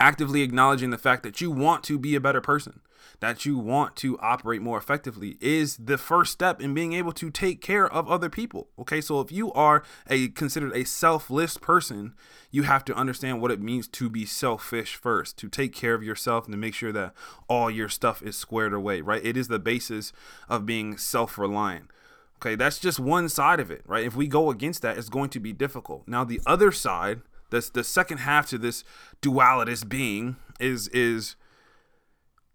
Actively 0.00 0.42
acknowledging 0.42 0.90
the 0.90 0.98
fact 0.98 1.22
that 1.22 1.40
you 1.40 1.50
want 1.50 1.84
to 1.84 1.98
be 1.98 2.14
a 2.14 2.20
better 2.20 2.40
person 2.40 2.80
that 3.20 3.44
you 3.44 3.58
want 3.58 3.96
to 3.96 4.18
operate 4.20 4.62
more 4.62 4.78
effectively 4.78 5.36
is 5.40 5.76
the 5.76 5.98
first 5.98 6.32
step 6.32 6.60
in 6.60 6.74
being 6.74 6.92
able 6.92 7.12
to 7.12 7.30
take 7.30 7.60
care 7.60 7.90
of 7.90 8.08
other 8.08 8.28
people. 8.28 8.68
Okay, 8.78 9.00
so 9.00 9.20
if 9.20 9.32
you 9.32 9.52
are 9.52 9.82
a 10.08 10.28
considered 10.28 10.74
a 10.74 10.84
selfless 10.84 11.56
person, 11.56 12.14
you 12.50 12.64
have 12.64 12.84
to 12.86 12.94
understand 12.94 13.40
what 13.40 13.50
it 13.50 13.60
means 13.60 13.88
to 13.88 14.08
be 14.08 14.24
selfish 14.24 14.94
first, 14.96 15.36
to 15.38 15.48
take 15.48 15.74
care 15.74 15.94
of 15.94 16.02
yourself 16.02 16.44
and 16.44 16.52
to 16.52 16.58
make 16.58 16.74
sure 16.74 16.92
that 16.92 17.12
all 17.48 17.70
your 17.70 17.88
stuff 17.88 18.22
is 18.22 18.36
squared 18.36 18.72
away, 18.72 19.00
right? 19.00 19.24
It 19.24 19.36
is 19.36 19.48
the 19.48 19.58
basis 19.58 20.12
of 20.48 20.66
being 20.66 20.96
self 20.96 21.38
reliant. 21.38 21.90
Okay, 22.38 22.54
that's 22.54 22.78
just 22.78 23.00
one 23.00 23.28
side 23.28 23.60
of 23.60 23.70
it, 23.70 23.82
right? 23.86 24.04
If 24.04 24.14
we 24.14 24.26
go 24.26 24.50
against 24.50 24.82
that, 24.82 24.98
it's 24.98 25.08
going 25.08 25.30
to 25.30 25.40
be 25.40 25.52
difficult. 25.52 26.06
Now, 26.06 26.22
the 26.22 26.40
other 26.46 26.70
side, 26.70 27.22
that's 27.50 27.70
the 27.70 27.82
second 27.82 28.18
half 28.18 28.46
to 28.50 28.58
this 28.58 28.84
dualitous 29.22 29.88
being, 29.88 30.36
is 30.60 30.88
is 30.88 31.36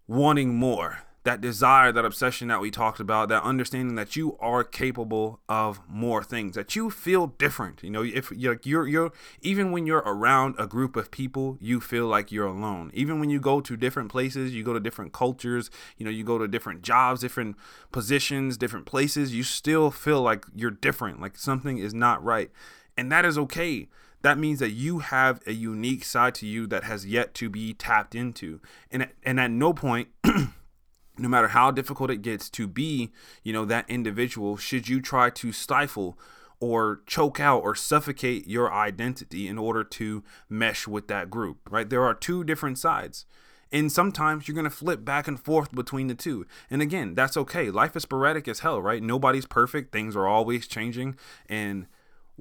wanting 0.06 0.54
more. 0.54 1.00
that 1.24 1.40
desire, 1.40 1.92
that 1.92 2.04
obsession 2.04 2.48
that 2.48 2.60
we 2.60 2.70
talked 2.70 2.98
about, 2.98 3.28
that 3.28 3.42
understanding 3.44 3.94
that 3.94 4.16
you 4.16 4.36
are 4.40 4.64
capable 4.64 5.40
of 5.48 5.80
more 5.88 6.22
things, 6.22 6.56
that 6.56 6.74
you 6.74 6.90
feel 6.90 7.28
different. 7.28 7.82
You 7.82 7.90
know, 7.90 8.02
if 8.02 8.32
you're, 8.32 8.58
you're, 8.64 8.88
you're, 8.88 9.12
even 9.40 9.70
when 9.70 9.86
you're 9.86 9.98
around 9.98 10.56
a 10.58 10.66
group 10.66 10.96
of 10.96 11.12
people, 11.12 11.58
you 11.60 11.80
feel 11.80 12.06
like 12.06 12.32
you're 12.32 12.46
alone. 12.46 12.90
Even 12.92 13.20
when 13.20 13.30
you 13.30 13.38
go 13.38 13.60
to 13.60 13.76
different 13.76 14.10
places, 14.10 14.52
you 14.52 14.64
go 14.64 14.72
to 14.72 14.80
different 14.80 15.12
cultures, 15.12 15.70
you 15.96 16.04
know, 16.04 16.10
you 16.10 16.24
go 16.24 16.38
to 16.38 16.48
different 16.48 16.82
jobs, 16.82 17.20
different 17.20 17.56
positions, 17.92 18.56
different 18.56 18.86
places, 18.86 19.32
you 19.32 19.44
still 19.44 19.92
feel 19.92 20.22
like 20.22 20.44
you're 20.56 20.70
different, 20.72 21.20
like 21.20 21.36
something 21.36 21.78
is 21.78 21.94
not 21.94 22.22
right. 22.24 22.50
And 22.96 23.12
that 23.12 23.24
is 23.24 23.38
okay 23.38 23.88
that 24.22 24.38
means 24.38 24.58
that 24.60 24.70
you 24.70 25.00
have 25.00 25.40
a 25.46 25.52
unique 25.52 26.04
side 26.04 26.34
to 26.36 26.46
you 26.46 26.66
that 26.68 26.84
has 26.84 27.06
yet 27.06 27.34
to 27.34 27.50
be 27.50 27.74
tapped 27.74 28.14
into. 28.14 28.60
And 28.90 29.08
and 29.22 29.38
at 29.38 29.50
no 29.50 29.72
point 29.72 30.08
no 30.24 31.28
matter 31.28 31.48
how 31.48 31.70
difficult 31.70 32.10
it 32.10 32.22
gets 32.22 32.48
to 32.50 32.66
be, 32.66 33.10
you 33.42 33.52
know, 33.52 33.64
that 33.64 33.88
individual, 33.88 34.56
should 34.56 34.88
you 34.88 35.00
try 35.00 35.30
to 35.30 35.52
stifle 35.52 36.18
or 36.58 37.00
choke 37.06 37.40
out 37.40 37.62
or 37.62 37.74
suffocate 37.74 38.46
your 38.46 38.72
identity 38.72 39.48
in 39.48 39.58
order 39.58 39.82
to 39.82 40.22
mesh 40.48 40.86
with 40.86 41.08
that 41.08 41.28
group, 41.28 41.58
right? 41.70 41.90
There 41.90 42.04
are 42.04 42.14
two 42.14 42.44
different 42.44 42.78
sides. 42.78 43.26
And 43.72 43.90
sometimes 43.90 44.46
you're 44.46 44.54
going 44.54 44.64
to 44.64 44.70
flip 44.70 45.04
back 45.04 45.26
and 45.26 45.40
forth 45.40 45.72
between 45.72 46.06
the 46.06 46.14
two. 46.14 46.46
And 46.70 46.82
again, 46.82 47.14
that's 47.14 47.36
okay. 47.38 47.70
Life 47.70 47.96
is 47.96 48.02
sporadic 48.02 48.46
as 48.46 48.60
hell, 48.60 48.80
right? 48.80 49.02
Nobody's 49.02 49.46
perfect. 49.46 49.92
Things 49.92 50.14
are 50.14 50.26
always 50.26 50.66
changing. 50.66 51.16
And 51.48 51.86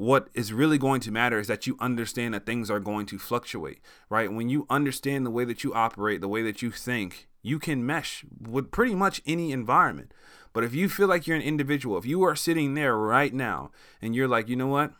what 0.01 0.29
is 0.33 0.51
really 0.51 0.79
going 0.79 0.99
to 0.99 1.11
matter 1.11 1.37
is 1.37 1.45
that 1.45 1.67
you 1.67 1.77
understand 1.79 2.33
that 2.33 2.43
things 2.43 2.71
are 2.71 2.79
going 2.79 3.05
to 3.05 3.19
fluctuate, 3.19 3.79
right? 4.09 4.33
When 4.33 4.49
you 4.49 4.65
understand 4.67 5.23
the 5.23 5.29
way 5.29 5.45
that 5.45 5.63
you 5.63 5.75
operate, 5.75 6.21
the 6.21 6.27
way 6.27 6.41
that 6.41 6.63
you 6.63 6.71
think, 6.71 7.27
you 7.43 7.59
can 7.59 7.85
mesh 7.85 8.25
with 8.41 8.71
pretty 8.71 8.95
much 8.95 9.21
any 9.27 9.51
environment. 9.51 10.11
But 10.53 10.63
if 10.63 10.73
you 10.73 10.89
feel 10.89 11.07
like 11.07 11.27
you're 11.27 11.37
an 11.37 11.43
individual, 11.43 11.99
if 11.99 12.05
you 12.07 12.23
are 12.23 12.35
sitting 12.35 12.73
there 12.73 12.97
right 12.97 13.31
now 13.31 13.69
and 14.01 14.15
you're 14.15 14.27
like, 14.27 14.49
you 14.49 14.55
know 14.55 14.65
what? 14.65 14.91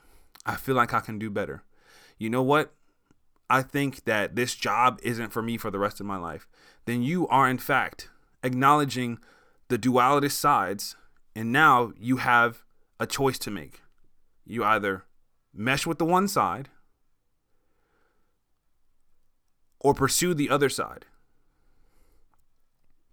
I 0.46 0.54
feel 0.54 0.76
like 0.76 0.94
I 0.94 1.00
can 1.00 1.18
do 1.18 1.32
better. 1.32 1.64
You 2.20 2.30
know 2.30 2.44
what? 2.44 2.72
I 3.50 3.64
think 3.64 4.04
that 4.04 4.36
this 4.36 4.54
job 4.54 5.00
isn't 5.02 5.34
for 5.34 5.42
me 5.42 5.58
for 5.58 5.72
the 5.72 5.80
rest 5.80 6.00
of 6.00 6.06
my 6.06 6.18
life. 6.18 6.48
Then 6.86 7.02
you 7.02 7.28
are, 7.30 7.50
in 7.50 7.58
fact, 7.58 8.12
acknowledging 8.44 9.18
the 9.68 9.80
duality 9.80 10.30
sides. 10.30 10.96
And 11.36 11.52
now 11.52 11.92
you 12.00 12.18
have 12.18 12.64
a 13.00 13.08
choice 13.08 13.40
to 13.40 13.50
make. 13.50 13.81
You 14.46 14.64
either 14.64 15.06
mesh 15.54 15.86
with 15.86 15.98
the 15.98 16.06
one 16.06 16.28
side 16.28 16.70
or 19.80 19.94
pursue 19.94 20.34
the 20.34 20.50
other 20.50 20.70
side. 20.70 21.06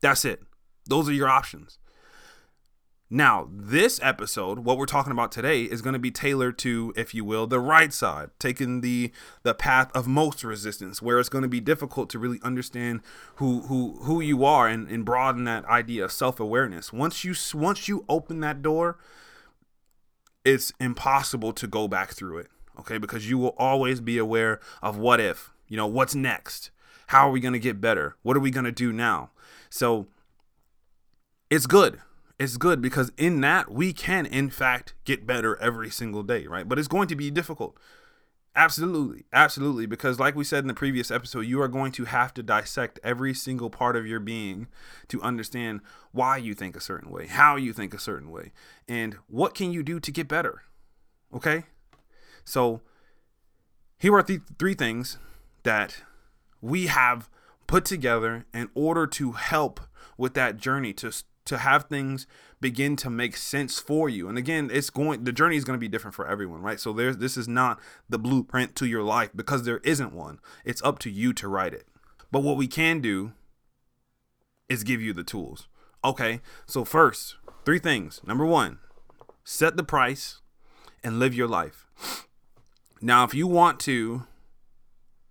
That's 0.01 0.25
it. 0.25 0.43
Those 0.87 1.09
are 1.09 1.13
your 1.13 1.29
options. 1.29 1.79
Now, 3.11 3.49
this 3.51 3.99
episode, 4.03 4.61
what 4.61 4.77
we're 4.77 4.85
talking 4.85 5.13
about 5.13 5.33
today, 5.33 5.63
is 5.63 5.81
going 5.81 5.95
to 5.95 5.99
be 5.99 6.11
tailored 6.11 6.59
to, 6.59 6.93
if 6.95 7.15
you 7.15 7.25
will, 7.25 7.47
the 7.47 7.59
right 7.59 7.91
side, 7.91 8.29
taking 8.39 8.83
the 8.83 9.13
the 9.45 9.55
path 9.55 9.91
of 9.95 10.07
most 10.07 10.45
resistance, 10.45 11.01
where 11.01 11.19
it's 11.19 11.31
going 11.31 11.43
to 11.43 11.49
be 11.49 11.61
difficult 11.61 12.11
to 12.11 12.19
really 12.19 12.39
understand 12.43 13.01
who 13.37 13.63
who 13.63 14.01
who 14.03 14.21
you 14.21 14.45
are 14.45 14.69
and, 14.69 14.89
and 14.89 15.07
broaden 15.07 15.45
that 15.45 15.65
idea 15.65 16.05
of 16.05 16.13
self 16.13 16.39
awareness. 16.39 16.93
Once 16.93 17.25
you 17.25 17.35
once 17.55 17.89
you 17.89 18.05
open 18.11 18.41
that 18.41 18.61
door, 18.61 18.99
it's 20.45 20.73
impossible 20.81 21.53
to 21.53 21.67
go 21.67 21.89
back 21.89 22.11
through 22.11 22.39
it. 22.39 22.49
Okay, 22.79 22.99
because 22.99 23.29
you 23.29 23.39
will 23.39 23.55
always 23.59 24.01
be 24.01 24.19
aware 24.19 24.61
of 24.83 24.97
what 24.97 25.19
if, 25.19 25.53
you 25.67 25.77
know, 25.77 25.87
what's 25.87 26.15
next, 26.15 26.71
how 27.09 27.29
are 27.29 27.33
we 27.33 27.41
going 27.41 27.53
to 27.53 27.59
get 27.59 27.81
better, 27.81 28.17
what 28.23 28.37
are 28.37 28.41
we 28.41 28.53
going 28.53 28.65
to 28.65 28.73
do 28.73 28.93
now 28.93 29.31
so 29.71 30.07
it's 31.51 31.67
good. 31.67 32.01
It's 32.39 32.57
good 32.57 32.81
because 32.81 33.11
in 33.17 33.41
that 33.41 33.71
we 33.71 33.93
can, 33.93 34.25
in 34.27 34.51
fact, 34.51 34.95
get 35.05 35.27
better 35.27 35.61
every 35.61 35.91
single 35.91 36.23
day, 36.23 36.47
right? 36.47 36.69
But 36.69 36.79
it's 36.79 36.89
going 36.89 37.09
to 37.09 37.17
be 37.17 37.31
difficult. 37.31 37.77
Absolutely. 38.59 39.25
Absolutely. 39.33 39.87
Because, 39.87 40.19
like 40.19 40.35
we 40.35 40.43
said 40.43 40.65
in 40.65 40.67
the 40.67 40.75
previous 40.75 41.13
episode, 41.13 41.43
you 41.43 41.63
are 41.63 41.69
going 41.69 41.93
to 41.93 42.07
have 42.07 42.35
to 42.35 42.43
dissect 42.43 42.99
every 43.05 43.33
single 43.33 43.71
part 43.71 43.95
of 43.95 44.05
your 44.05 44.19
being 44.19 44.67
to 45.07 45.23
understand 45.23 45.81
why 46.11 46.39
you 46.39 46.55
think 46.55 46.75
a 46.75 46.81
certain 46.81 47.09
way, 47.09 47.29
how 47.29 47.55
you 47.55 47.73
think 47.73 47.95
a 47.95 48.01
certain 48.01 48.33
way, 48.33 48.51
and 48.89 49.17
what 49.29 49.55
can 49.55 49.73
you 49.73 49.85
do 49.85 50.01
to 50.01 50.11
get 50.11 50.27
better. 50.27 50.63
Okay? 51.33 51.67
So, 52.45 52.81
here 53.97 54.13
are 54.17 54.25
the 54.25 54.41
three 54.59 54.75
things 54.75 55.19
that 55.63 56.03
we 56.61 56.89
have 56.89 57.31
put 57.69 57.85
together 57.85 58.45
in 58.53 58.71
order 58.75 59.07
to 59.07 59.33
help 59.33 59.79
with 60.17 60.35
that 60.35 60.57
journey 60.57 60.93
to 60.95 61.13
to 61.49 61.59
have 61.59 61.85
things 61.85 62.27
begin 62.61 62.97
to 62.97 63.11
make 63.11 63.37
sense 63.37 63.79
for 63.79 64.09
you. 64.09 64.29
And 64.29 64.39
again, 64.39 64.71
it's 64.73 64.91
going 64.91 65.25
the 65.25 65.33
journey 65.33 65.57
is 65.57 65.65
going 65.65 65.77
to 65.77 65.81
be 65.81 65.89
different 65.89 66.15
for 66.15 66.27
everyone, 66.27 66.63
right? 66.63 66.79
So 66.79 66.93
there's 66.93 67.17
this 67.19 67.37
is 67.37 67.49
not 67.49 67.81
the 68.09 68.19
blueprint 68.19 68.77
to 68.77 68.87
your 68.87 69.03
life 69.03 69.31
because 69.35 69.65
there 69.65 69.79
isn't 69.79 70.13
one. 70.13 70.39
It's 70.65 70.83
up 70.83 70.99
to 71.01 71.11
you 71.11 71.33
to 71.35 71.49
write 71.49 71.75
it. 71.75 71.87
But 72.31 72.43
what 72.43 72.57
we 72.57 72.67
can 72.67 73.01
do 73.01 73.33
is 74.69 74.85
give 74.85 75.01
you 75.01 75.13
the 75.13 75.25
tools. 75.25 75.67
Okay? 76.05 76.41
So 76.67 76.85
first, 76.85 77.37
three 77.65 77.79
things. 77.79 78.21
Number 78.27 78.45
1, 78.45 78.79
set 79.45 79.77
the 79.77 79.83
price 79.83 80.41
and 81.03 81.19
live 81.19 81.35
your 81.35 81.49
life. 81.49 81.87
Now, 83.01 83.25
if 83.25 83.35
you 83.35 83.47
want 83.47 83.81
to 83.81 84.25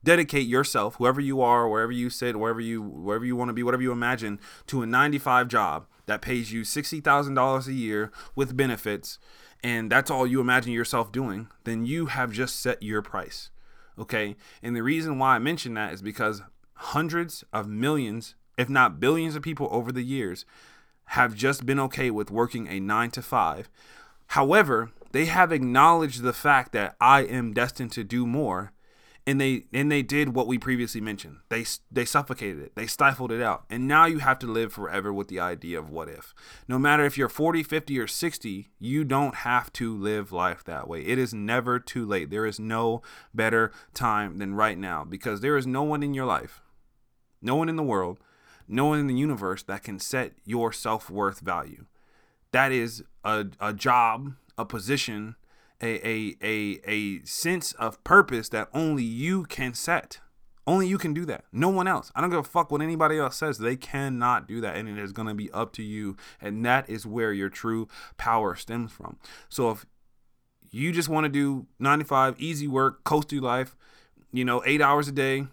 dedicate 0.03 0.47
yourself, 0.47 0.95
whoever 0.95 1.19
you 1.21 1.41
are, 1.41 1.67
wherever 1.67 1.91
you 1.91 2.09
sit, 2.09 2.39
wherever 2.39 2.61
you 2.61 2.81
wherever 2.81 3.25
you 3.25 3.35
want 3.35 3.49
to 3.49 3.53
be, 3.53 3.63
whatever 3.63 3.83
you 3.83 3.91
imagine, 3.91 4.39
to 4.67 4.81
a 4.81 4.85
95 4.85 5.47
job 5.47 5.85
that 6.07 6.21
pays 6.21 6.51
you 6.51 6.63
$60,000 6.63 7.67
a 7.67 7.73
year 7.73 8.11
with 8.35 8.57
benefits, 8.57 9.19
and 9.63 9.91
that's 9.91 10.09
all 10.09 10.25
you 10.25 10.41
imagine 10.41 10.73
yourself 10.73 11.11
doing, 11.11 11.47
then 11.63 11.85
you 11.85 12.07
have 12.07 12.31
just 12.31 12.59
set 12.59 12.81
your 12.81 13.01
price. 13.01 13.49
Okay? 13.97 14.35
And 14.61 14.75
the 14.75 14.83
reason 14.83 15.19
why 15.19 15.35
I 15.35 15.39
mention 15.39 15.75
that 15.75 15.93
is 15.93 16.01
because 16.01 16.41
hundreds 16.73 17.43
of 17.53 17.67
millions, 17.67 18.35
if 18.57 18.69
not 18.69 18.99
billions 18.99 19.35
of 19.35 19.43
people 19.43 19.67
over 19.71 19.91
the 19.91 20.03
years 20.03 20.45
have 21.11 21.35
just 21.35 21.65
been 21.65 21.79
okay 21.79 22.11
with 22.11 22.31
working 22.31 22.67
a 22.67 22.79
9 22.79 23.11
to 23.11 23.21
5. 23.21 23.69
However, 24.27 24.91
they 25.11 25.25
have 25.25 25.51
acknowledged 25.51 26.21
the 26.21 26.33
fact 26.33 26.73
that 26.73 26.95
I 26.99 27.21
am 27.21 27.53
destined 27.53 27.91
to 27.93 28.03
do 28.03 28.27
more 28.27 28.73
and 29.27 29.41
they 29.41 29.65
and 29.73 29.91
they 29.91 30.01
did 30.01 30.33
what 30.33 30.47
we 30.47 30.57
previously 30.57 31.01
mentioned. 31.01 31.39
They 31.49 31.65
they 31.91 32.05
suffocated 32.05 32.61
it. 32.63 32.75
They 32.75 32.87
stifled 32.87 33.31
it 33.31 33.41
out. 33.41 33.65
And 33.69 33.85
now 33.85 34.05
you 34.05 34.19
have 34.19 34.39
to 34.39 34.47
live 34.47 34.71
forever 34.71 35.11
with 35.11 35.27
the 35.27 35.39
idea 35.39 35.77
of 35.77 35.89
what 35.89 36.07
if. 36.07 36.33
No 36.67 36.79
matter 36.79 37.03
if 37.03 37.17
you're 37.17 37.27
40, 37.27 37.61
50 37.61 37.99
or 37.99 38.07
60, 38.07 38.69
you 38.79 39.03
don't 39.03 39.35
have 39.35 39.71
to 39.73 39.95
live 39.95 40.31
life 40.31 40.63
that 40.63 40.87
way. 40.87 41.01
It 41.01 41.19
is 41.19 41.33
never 41.33 41.77
too 41.77 42.05
late. 42.05 42.29
There 42.29 42.45
is 42.45 42.57
no 42.57 43.01
better 43.33 43.73
time 43.93 44.37
than 44.37 44.55
right 44.55 44.77
now 44.77 45.03
because 45.03 45.41
there 45.41 45.57
is 45.57 45.67
no 45.67 45.83
one 45.83 46.03
in 46.03 46.13
your 46.13 46.25
life, 46.25 46.61
no 47.41 47.57
one 47.57 47.67
in 47.67 47.75
the 47.75 47.83
world, 47.83 48.19
no 48.65 48.85
one 48.85 48.99
in 48.99 49.07
the 49.07 49.13
universe 49.13 49.61
that 49.63 49.83
can 49.83 49.99
set 49.99 50.35
your 50.45 50.71
self-worth 50.71 51.41
value. 51.41 51.85
That 52.53 52.71
is 52.71 53.03
a 53.25 53.47
a 53.59 53.73
job, 53.73 54.35
a 54.57 54.63
position, 54.63 55.35
a, 55.81 56.07
a 56.07 56.35
a 56.41 56.79
a 56.85 57.25
sense 57.25 57.73
of 57.73 58.03
purpose 58.03 58.49
that 58.49 58.69
only 58.73 59.03
you 59.03 59.43
can 59.45 59.73
set. 59.73 60.19
Only 60.65 60.87
you 60.87 60.97
can 60.97 61.13
do 61.13 61.25
that. 61.25 61.45
No 61.53 61.69
one 61.69 61.87
else. 61.87 62.11
I 62.13 62.19
don't 62.19 62.29
give 62.29 62.39
a 62.39 62.43
fuck 62.43 62.71
what 62.71 62.81
anybody 62.81 63.17
else 63.17 63.37
says. 63.37 63.57
They 63.57 63.77
cannot 63.77 64.49
do 64.49 64.59
that. 64.59 64.75
And 64.75 64.89
it 64.89 64.97
is 64.97 65.13
going 65.13 65.29
to 65.29 65.33
be 65.33 65.49
up 65.51 65.71
to 65.73 65.83
you. 65.83 66.17
And 66.41 66.65
that 66.65 66.89
is 66.89 67.05
where 67.05 67.31
your 67.31 67.47
true 67.47 67.87
power 68.17 68.53
stems 68.53 68.91
from. 68.91 69.17
So 69.47 69.71
if 69.71 69.85
you 70.69 70.91
just 70.91 71.07
want 71.07 71.23
to 71.23 71.29
do 71.29 71.67
95, 71.79 72.35
easy 72.37 72.67
work, 72.67 73.05
coast 73.05 73.29
through 73.29 73.39
life, 73.39 73.77
you 74.33 74.43
know, 74.43 74.61
eight 74.65 74.81
hours 74.81 75.07
a 75.07 75.13
day, 75.13 75.47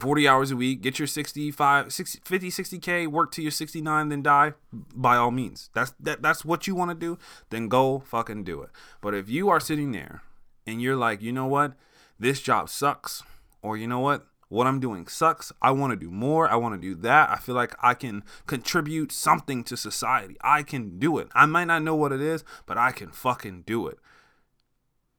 40 0.00 0.28
hours 0.28 0.50
a 0.50 0.56
week, 0.56 0.80
get 0.80 0.98
your 0.98 1.06
65, 1.06 1.92
60, 1.92 2.20
50, 2.24 2.50
60K, 2.50 3.06
work 3.06 3.32
till 3.32 3.42
you're 3.42 3.50
69, 3.50 4.08
then 4.08 4.22
die, 4.22 4.54
by 4.72 5.16
all 5.16 5.30
means. 5.30 5.70
That's 5.74 5.92
that, 6.00 6.22
that's 6.22 6.44
what 6.44 6.66
you 6.66 6.74
want 6.74 6.90
to 6.90 6.94
do, 6.94 7.18
then 7.50 7.68
go 7.68 8.00
fucking 8.00 8.44
do 8.44 8.62
it. 8.62 8.70
But 9.00 9.14
if 9.14 9.28
you 9.28 9.48
are 9.48 9.60
sitting 9.60 9.92
there 9.92 10.22
and 10.66 10.82
you're 10.82 10.96
like, 10.96 11.22
you 11.22 11.32
know 11.32 11.46
what, 11.46 11.74
this 12.18 12.40
job 12.40 12.68
sucks, 12.68 13.22
or 13.62 13.76
you 13.76 13.86
know 13.86 14.00
what, 14.00 14.26
what 14.48 14.66
I'm 14.66 14.80
doing 14.80 15.06
sucks, 15.06 15.52
I 15.62 15.70
want 15.70 15.92
to 15.92 15.96
do 15.96 16.10
more, 16.10 16.48
I 16.48 16.56
want 16.56 16.74
to 16.74 16.80
do 16.80 16.94
that, 17.02 17.30
I 17.30 17.36
feel 17.36 17.54
like 17.54 17.74
I 17.82 17.94
can 17.94 18.24
contribute 18.46 19.12
something 19.12 19.64
to 19.64 19.76
society, 19.76 20.36
I 20.42 20.62
can 20.62 20.98
do 20.98 21.18
it. 21.18 21.28
I 21.34 21.46
might 21.46 21.64
not 21.64 21.82
know 21.82 21.94
what 21.94 22.12
it 22.12 22.20
is, 22.20 22.44
but 22.66 22.76
I 22.76 22.92
can 22.92 23.10
fucking 23.10 23.62
do 23.66 23.86
it. 23.88 23.98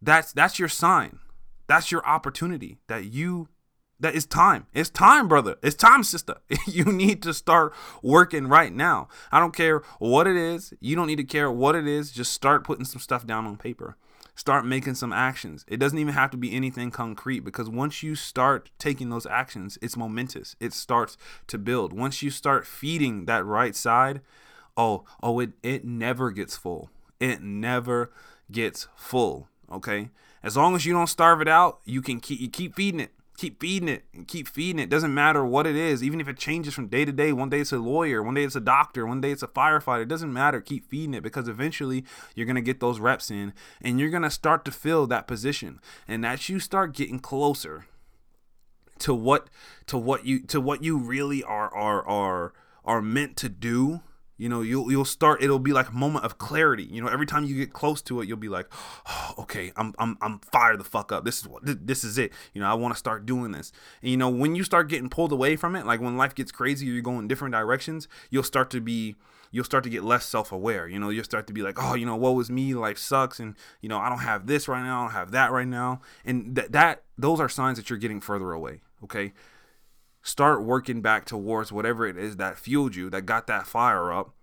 That's 0.01 0.31
that's 0.33 0.59
your 0.59 0.69
sign. 0.69 1.19
That's 1.67 1.91
your 1.91 2.05
opportunity 2.05 2.77
that 2.87 3.05
you 3.05 3.49
that 3.99 4.15
is 4.15 4.25
time. 4.25 4.67
It's 4.73 4.89
time, 4.89 5.27
brother. 5.27 5.55
It's 5.63 5.75
time, 5.75 6.03
sister. 6.03 6.35
you 6.67 6.85
need 6.85 7.21
to 7.23 7.33
start 7.33 7.73
working 8.01 8.47
right 8.47 8.73
now. 8.73 9.07
I 9.31 9.39
don't 9.39 9.55
care 9.55 9.81
what 9.99 10.27
it 10.27 10.35
is. 10.35 10.73
You 10.79 10.95
don't 10.95 11.07
need 11.07 11.15
to 11.17 11.23
care 11.23 11.51
what 11.51 11.75
it 11.75 11.87
is. 11.87 12.11
Just 12.11 12.33
start 12.33 12.63
putting 12.63 12.85
some 12.85 12.99
stuff 12.99 13.25
down 13.25 13.45
on 13.45 13.57
paper. 13.57 13.95
Start 14.37 14.65
making 14.65 14.95
some 14.95 15.13
actions. 15.13 15.63
It 15.65 15.77
doesn't 15.77 15.97
even 15.97 16.13
have 16.13 16.29
to 16.31 16.37
be 16.37 16.53
anything 16.53 16.91
concrete 16.91 17.39
because 17.39 17.69
once 17.69 18.03
you 18.03 18.15
start 18.15 18.69
taking 18.77 19.09
those 19.09 19.25
actions, 19.25 19.77
it's 19.81 19.95
momentous. 19.95 20.57
It 20.59 20.73
starts 20.73 21.17
to 21.47 21.57
build. 21.57 21.93
Once 21.93 22.21
you 22.21 22.29
start 22.29 22.67
feeding 22.67 23.25
that 23.25 23.45
right 23.45 23.73
side, 23.73 24.19
oh, 24.75 25.05
oh, 25.23 25.39
it 25.39 25.51
it 25.63 25.85
never 25.85 26.31
gets 26.31 26.57
full. 26.57 26.89
It 27.21 27.41
never 27.41 28.11
gets 28.51 28.89
full. 28.97 29.47
Okay. 29.71 30.09
As 30.43 30.57
long 30.57 30.75
as 30.75 30.85
you 30.85 30.91
don't 30.91 31.07
starve 31.07 31.39
it 31.39 31.47
out, 31.47 31.79
you 31.85 32.01
can 32.01 32.19
keep 32.19 32.41
you 32.41 32.49
keep 32.49 32.75
feeding 32.75 32.99
it 32.99 33.13
keep 33.37 33.59
feeding 33.59 33.89
it 33.89 34.05
and 34.13 34.27
keep 34.27 34.47
feeding 34.47 34.79
it. 34.79 34.89
Doesn't 34.89 35.13
matter 35.13 35.45
what 35.45 35.67
it 35.67 35.75
is, 35.75 36.03
even 36.03 36.21
if 36.21 36.27
it 36.27 36.37
changes 36.37 36.73
from 36.73 36.87
day 36.87 37.05
to 37.05 37.11
day. 37.11 37.31
One 37.33 37.49
day 37.49 37.59
it's 37.59 37.71
a 37.71 37.77
lawyer, 37.77 38.23
one 38.23 38.33
day 38.33 38.43
it's 38.43 38.55
a 38.55 38.61
doctor, 38.61 39.05
one 39.05 39.21
day 39.21 39.31
it's 39.31 39.43
a 39.43 39.47
firefighter. 39.47 40.03
It 40.03 40.07
doesn't 40.09 40.33
matter. 40.33 40.61
Keep 40.61 40.89
feeding 40.89 41.13
it 41.13 41.23
because 41.23 41.47
eventually 41.47 42.05
you're 42.35 42.47
gonna 42.47 42.61
get 42.61 42.79
those 42.79 42.99
reps 42.99 43.29
in 43.29 43.53
and 43.81 43.99
you're 43.99 44.09
gonna 44.09 44.29
start 44.29 44.65
to 44.65 44.71
fill 44.71 45.07
that 45.07 45.27
position. 45.27 45.79
And 46.07 46.25
as 46.25 46.49
you 46.49 46.59
start 46.59 46.95
getting 46.95 47.19
closer 47.19 47.85
to 48.99 49.13
what 49.13 49.49
to 49.87 49.97
what 49.97 50.25
you 50.25 50.39
to 50.47 50.61
what 50.61 50.83
you 50.83 50.97
really 50.97 51.43
are 51.43 51.73
are 51.73 52.07
are 52.07 52.53
are 52.85 53.01
meant 53.01 53.35
to 53.37 53.49
do 53.49 54.01
you 54.37 54.49
know, 54.49 54.61
you'll 54.61 54.91
you'll 54.91 55.05
start. 55.05 55.41
It'll 55.41 55.59
be 55.59 55.71
like 55.71 55.89
a 55.89 55.93
moment 55.93 56.25
of 56.25 56.37
clarity. 56.37 56.83
You 56.83 57.01
know, 57.01 57.07
every 57.07 57.25
time 57.25 57.45
you 57.45 57.55
get 57.55 57.71
close 57.71 58.01
to 58.03 58.19
it, 58.21 58.27
you'll 58.27 58.37
be 58.37 58.49
like, 58.49 58.67
oh, 59.07 59.33
"Okay, 59.39 59.71
I'm 59.77 59.93
I'm 59.97 60.17
I'm 60.21 60.39
fired 60.39 60.79
the 60.79 60.83
fuck 60.83 61.11
up. 61.11 61.23
This 61.23 61.39
is 61.39 61.47
what 61.47 61.61
this 61.63 62.03
is 62.03 62.17
it. 62.17 62.33
You 62.53 62.61
know, 62.61 62.67
I 62.67 62.73
want 62.73 62.93
to 62.93 62.99
start 62.99 63.25
doing 63.25 63.51
this." 63.51 63.71
And 64.01 64.11
you 64.11 64.17
know, 64.17 64.29
when 64.29 64.55
you 64.55 64.63
start 64.63 64.89
getting 64.89 65.09
pulled 65.09 65.31
away 65.31 65.55
from 65.55 65.75
it, 65.75 65.85
like 65.85 66.01
when 66.01 66.17
life 66.17 66.35
gets 66.35 66.51
crazy, 66.51 66.89
or 66.89 66.93
you're 66.93 67.01
going 67.01 67.27
different 67.27 67.53
directions, 67.53 68.07
you'll 68.29 68.43
start 68.43 68.69
to 68.71 68.81
be 68.81 69.15
you'll 69.51 69.63
start 69.63 69.85
to 69.85 69.89
get 69.89 70.03
less 70.03 70.25
self-aware. 70.25 70.87
You 70.89 70.99
know, 70.99 71.09
you'll 71.09 71.23
start 71.23 71.47
to 71.47 71.53
be 71.53 71.61
like, 71.61 71.77
"Oh, 71.81 71.95
you 71.95 72.05
know, 72.05 72.17
what 72.17 72.35
was 72.35 72.49
me? 72.49 72.73
Life 72.73 72.97
sucks, 72.97 73.39
and 73.39 73.55
you 73.79 73.87
know, 73.87 73.99
I 73.99 74.09
don't 74.09 74.19
have 74.19 74.47
this 74.47 74.67
right 74.67 74.83
now. 74.83 75.01
I 75.01 75.03
don't 75.05 75.13
have 75.13 75.31
that 75.31 75.51
right 75.51 75.67
now." 75.67 76.01
And 76.25 76.55
that 76.55 76.73
that 76.73 77.03
those 77.17 77.39
are 77.39 77.47
signs 77.47 77.77
that 77.77 77.89
you're 77.89 77.99
getting 77.99 78.19
further 78.19 78.51
away. 78.51 78.81
Okay 79.01 79.33
start 80.25 80.63
working 80.63 81.01
back 81.01 81.23
towards 81.23 81.71
whatever 81.71 82.07
it 82.07 82.17
is 82.17 82.37
that 82.37 82.57
fueled 82.57 82.95
you, 82.95 83.11
that 83.11 83.21
got 83.21 83.45
that 83.45 83.67
fire 83.67 84.11
up. 84.11 84.33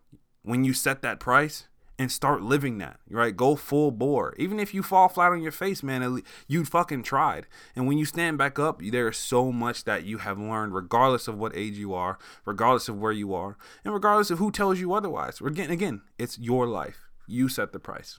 When 0.45 0.65
you 0.65 0.73
set 0.73 1.03
that 1.03 1.21
price 1.21 1.69
and 1.99 2.11
start 2.11 2.41
living 2.41 2.79
that, 2.79 3.01
right? 3.11 3.37
Go 3.37 3.57
full 3.57 3.91
bore. 3.91 4.35
Even 4.39 4.59
if 4.59 4.73
you 4.73 4.83
fall 4.83 5.09
flat 5.09 5.33
on 5.33 5.43
your 5.43 5.53
face, 5.53 5.83
man, 5.83 6.23
you 6.47 6.65
fucking 6.65 7.03
tried. 7.03 7.47
And 7.77 7.87
when 7.87 7.99
you 7.99 8.05
stand 8.05 8.39
back 8.39 8.59
up, 8.59 8.81
there 8.81 9.09
is 9.09 9.17
so 9.17 9.53
much 9.53 9.85
that 9.85 10.05
you 10.05 10.19
have 10.19 10.39
learned, 10.39 10.73
regardless 10.73 11.29
of 11.29 11.37
what 11.37 11.57
age 11.57 11.77
you 11.77 11.95
are, 11.95 12.17
regardless 12.45 12.89
of 12.89 12.99
where 12.99 13.13
you 13.13 13.35
are, 13.35 13.57
and 13.85 13.93
regardless 13.93 14.31
of 14.31 14.39
who 14.39 14.51
tells 14.51 14.81
you 14.81 14.95
otherwise. 14.95 15.41
Again, 15.41 15.71
again, 15.71 16.03
it's 16.19 16.39
your 16.39 16.67
life. 16.67 17.09
You 17.27 17.49
set 17.49 17.73
the 17.73 17.81
price. 17.81 18.19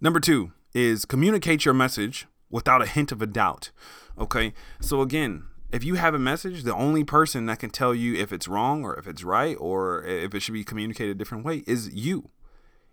Number 0.00 0.20
two 0.20 0.52
is 0.74 1.04
communicate 1.04 1.64
your 1.64 1.74
message 1.74 2.26
without 2.50 2.82
a 2.82 2.86
hint 2.86 3.12
of 3.12 3.22
a 3.22 3.26
doubt. 3.26 3.70
Okay. 4.18 4.52
So 4.80 5.00
again, 5.00 5.44
if 5.72 5.84
you 5.84 5.94
have 5.94 6.14
a 6.14 6.18
message, 6.18 6.62
the 6.62 6.74
only 6.74 7.04
person 7.04 7.46
that 7.46 7.58
can 7.58 7.70
tell 7.70 7.94
you 7.94 8.14
if 8.14 8.32
it's 8.32 8.48
wrong 8.48 8.84
or 8.84 8.96
if 8.96 9.06
it's 9.06 9.24
right 9.24 9.56
or 9.58 10.04
if 10.04 10.34
it 10.34 10.40
should 10.40 10.54
be 10.54 10.64
communicated 10.64 11.12
a 11.12 11.18
different 11.18 11.44
way 11.44 11.64
is 11.66 11.92
you. 11.92 12.30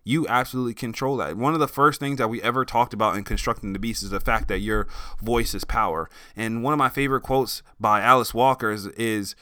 You 0.06 0.26
absolutely 0.28 0.74
control 0.74 1.16
that. 1.16 1.36
One 1.36 1.54
of 1.54 1.60
the 1.60 1.68
first 1.68 1.98
things 1.98 2.18
that 2.18 2.28
we 2.28 2.42
ever 2.42 2.64
talked 2.64 2.92
about 2.92 3.16
in 3.16 3.24
constructing 3.24 3.72
the 3.72 3.78
beast 3.78 4.02
is 4.02 4.10
the 4.10 4.20
fact 4.20 4.48
that 4.48 4.58
your 4.58 4.86
voice 5.22 5.54
is 5.54 5.64
power. 5.64 6.10
And 6.36 6.62
one 6.62 6.74
of 6.74 6.78
my 6.78 6.90
favorite 6.90 7.22
quotes 7.22 7.62
by 7.80 8.02
Alice 8.02 8.34
Walker 8.34 8.70
is, 8.70 8.86
is 8.88 9.34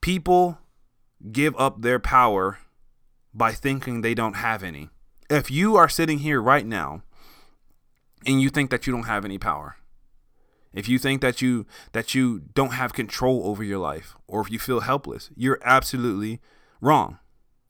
people 0.00 0.58
give 1.30 1.54
up 1.56 1.82
their 1.82 2.00
power 2.00 2.58
by 3.32 3.52
thinking 3.52 4.00
they 4.00 4.14
don't 4.14 4.34
have 4.34 4.64
any. 4.64 4.88
If 5.28 5.48
you 5.48 5.76
are 5.76 5.88
sitting 5.88 6.20
here 6.20 6.42
right 6.42 6.66
now 6.66 7.02
and 8.26 8.42
you 8.42 8.50
think 8.50 8.70
that 8.70 8.86
you 8.86 8.92
don't 8.92 9.04
have 9.04 9.24
any 9.24 9.38
power, 9.38 9.76
if 10.72 10.88
you 10.88 10.98
think 10.98 11.20
that 11.20 11.42
you 11.42 11.66
that 11.92 12.14
you 12.14 12.42
don't 12.54 12.72
have 12.72 12.92
control 12.92 13.42
over 13.44 13.62
your 13.64 13.78
life 13.78 14.14
or 14.26 14.40
if 14.40 14.50
you 14.50 14.58
feel 14.58 14.80
helpless, 14.80 15.30
you're 15.36 15.60
absolutely 15.62 16.40
wrong. 16.80 17.18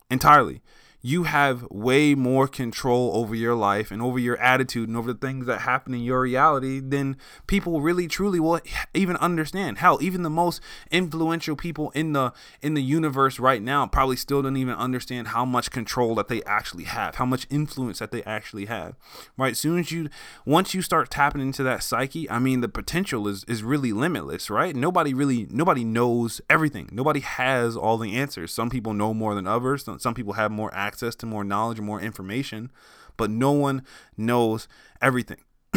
Entirely 0.09 0.61
you 1.01 1.23
have 1.23 1.63
way 1.71 2.13
more 2.13 2.47
control 2.47 3.11
over 3.15 3.33
your 3.33 3.55
life 3.55 3.89
and 3.89 4.01
over 4.01 4.19
your 4.19 4.37
attitude 4.37 4.87
and 4.87 4.95
over 4.95 5.11
the 5.11 5.19
things 5.19 5.47
that 5.47 5.61
happen 5.61 5.93
in 5.93 6.01
your 6.01 6.21
reality 6.21 6.79
than 6.79 7.17
people 7.47 7.81
really 7.81 8.07
truly 8.07 8.39
will 8.39 8.59
even 8.93 9.15
understand. 9.17 9.79
Hell, 9.79 9.97
even 10.01 10.21
the 10.21 10.29
most 10.29 10.61
influential 10.91 11.55
people 11.55 11.89
in 11.91 12.13
the 12.13 12.31
in 12.61 12.75
the 12.75 12.83
universe 12.83 13.39
right 13.39 13.61
now 13.61 13.87
probably 13.87 14.15
still 14.15 14.43
don't 14.43 14.57
even 14.57 14.75
understand 14.75 15.29
how 15.29 15.43
much 15.43 15.71
control 15.71 16.13
that 16.15 16.27
they 16.27 16.43
actually 16.43 16.83
have, 16.83 17.15
how 17.15 17.25
much 17.25 17.47
influence 17.49 17.99
that 17.99 18.11
they 18.11 18.23
actually 18.23 18.65
have. 18.65 18.95
Right? 19.37 19.57
Soon 19.57 19.79
as 19.79 19.91
you 19.91 20.09
once 20.45 20.75
you 20.75 20.83
start 20.83 21.09
tapping 21.09 21.41
into 21.41 21.63
that 21.63 21.81
psyche, 21.81 22.29
I 22.29 22.37
mean 22.37 22.61
the 22.61 22.69
potential 22.69 23.27
is 23.27 23.43
is 23.45 23.63
really 23.63 23.91
limitless, 23.91 24.51
right? 24.51 24.75
Nobody 24.75 25.15
really 25.15 25.47
nobody 25.49 25.83
knows 25.83 26.41
everything. 26.47 26.89
Nobody 26.91 27.21
has 27.21 27.75
all 27.75 27.97
the 27.97 28.15
answers. 28.15 28.53
Some 28.53 28.69
people 28.69 28.93
know 28.93 29.15
more 29.15 29.33
than 29.33 29.47
others. 29.47 29.87
Some 29.97 30.13
people 30.13 30.33
have 30.33 30.51
more 30.51 30.71
access 30.75 30.90
access 30.91 31.15
to 31.15 31.25
more 31.25 31.45
knowledge 31.45 31.77
and 31.77 31.87
more 31.87 32.01
information, 32.01 32.69
but 33.15 33.29
no 33.29 33.53
one 33.53 33.83
knows 34.17 34.67
everything. 35.01 35.37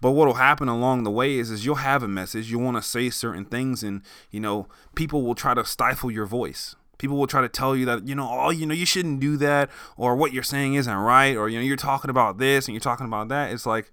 but 0.00 0.12
what'll 0.12 0.34
happen 0.34 0.68
along 0.68 1.04
the 1.04 1.10
way 1.10 1.38
is 1.38 1.50
is 1.50 1.66
you'll 1.66 1.74
have 1.76 2.02
a 2.02 2.08
message, 2.08 2.50
you'll 2.50 2.62
want 2.62 2.78
to 2.78 2.82
say 2.82 3.10
certain 3.10 3.44
things 3.44 3.82
and, 3.82 4.00
you 4.30 4.40
know, 4.40 4.66
people 4.94 5.20
will 5.22 5.34
try 5.34 5.52
to 5.52 5.64
stifle 5.66 6.10
your 6.10 6.24
voice. 6.24 6.74
People 6.96 7.18
will 7.18 7.26
try 7.26 7.42
to 7.42 7.48
tell 7.48 7.76
you 7.76 7.84
that, 7.84 8.08
you 8.08 8.14
know, 8.14 8.28
oh, 8.30 8.50
you 8.50 8.66
know, 8.66 8.74
you 8.74 8.86
shouldn't 8.86 9.20
do 9.20 9.36
that 9.36 9.68
or 9.98 10.16
what 10.16 10.32
you're 10.32 10.42
saying 10.42 10.74
isn't 10.74 10.94
right 10.94 11.36
or 11.36 11.50
you 11.50 11.58
know, 11.58 11.64
you're 11.64 11.76
talking 11.76 12.10
about 12.10 12.38
this 12.38 12.66
and 12.66 12.74
you're 12.74 12.80
talking 12.80 13.06
about 13.06 13.28
that. 13.28 13.52
It's 13.52 13.66
like 13.66 13.92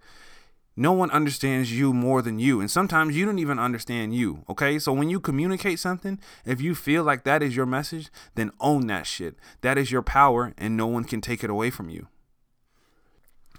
no 0.80 0.94
one 0.94 1.10
understands 1.10 1.72
you 1.74 1.92
more 1.92 2.22
than 2.22 2.38
you. 2.38 2.62
And 2.62 2.70
sometimes 2.70 3.18
you 3.18 3.26
don't 3.26 3.40
even 3.40 3.58
understand 3.58 4.16
you. 4.16 4.44
Okay. 4.48 4.78
So 4.78 4.94
when 4.94 5.10
you 5.10 5.20
communicate 5.20 5.80
something, 5.80 6.20
if 6.46 6.62
you 6.62 6.76
feel 6.76 7.04
like 7.04 7.24
that 7.24 7.42
is 7.42 7.56
your 7.56 7.66
message, 7.66 8.10
then 8.36 8.52
own 8.62 8.86
that 8.88 9.08
shit. 9.08 9.36
That 9.62 9.80
is 9.80 9.92
your 9.92 10.04
power, 10.04 10.54
and 10.56 10.78
no 10.78 10.86
one 10.86 11.04
can 11.04 11.20
take 11.20 11.44
it 11.44 11.50
away 11.50 11.72
from 11.72 11.90
you. 11.90 12.08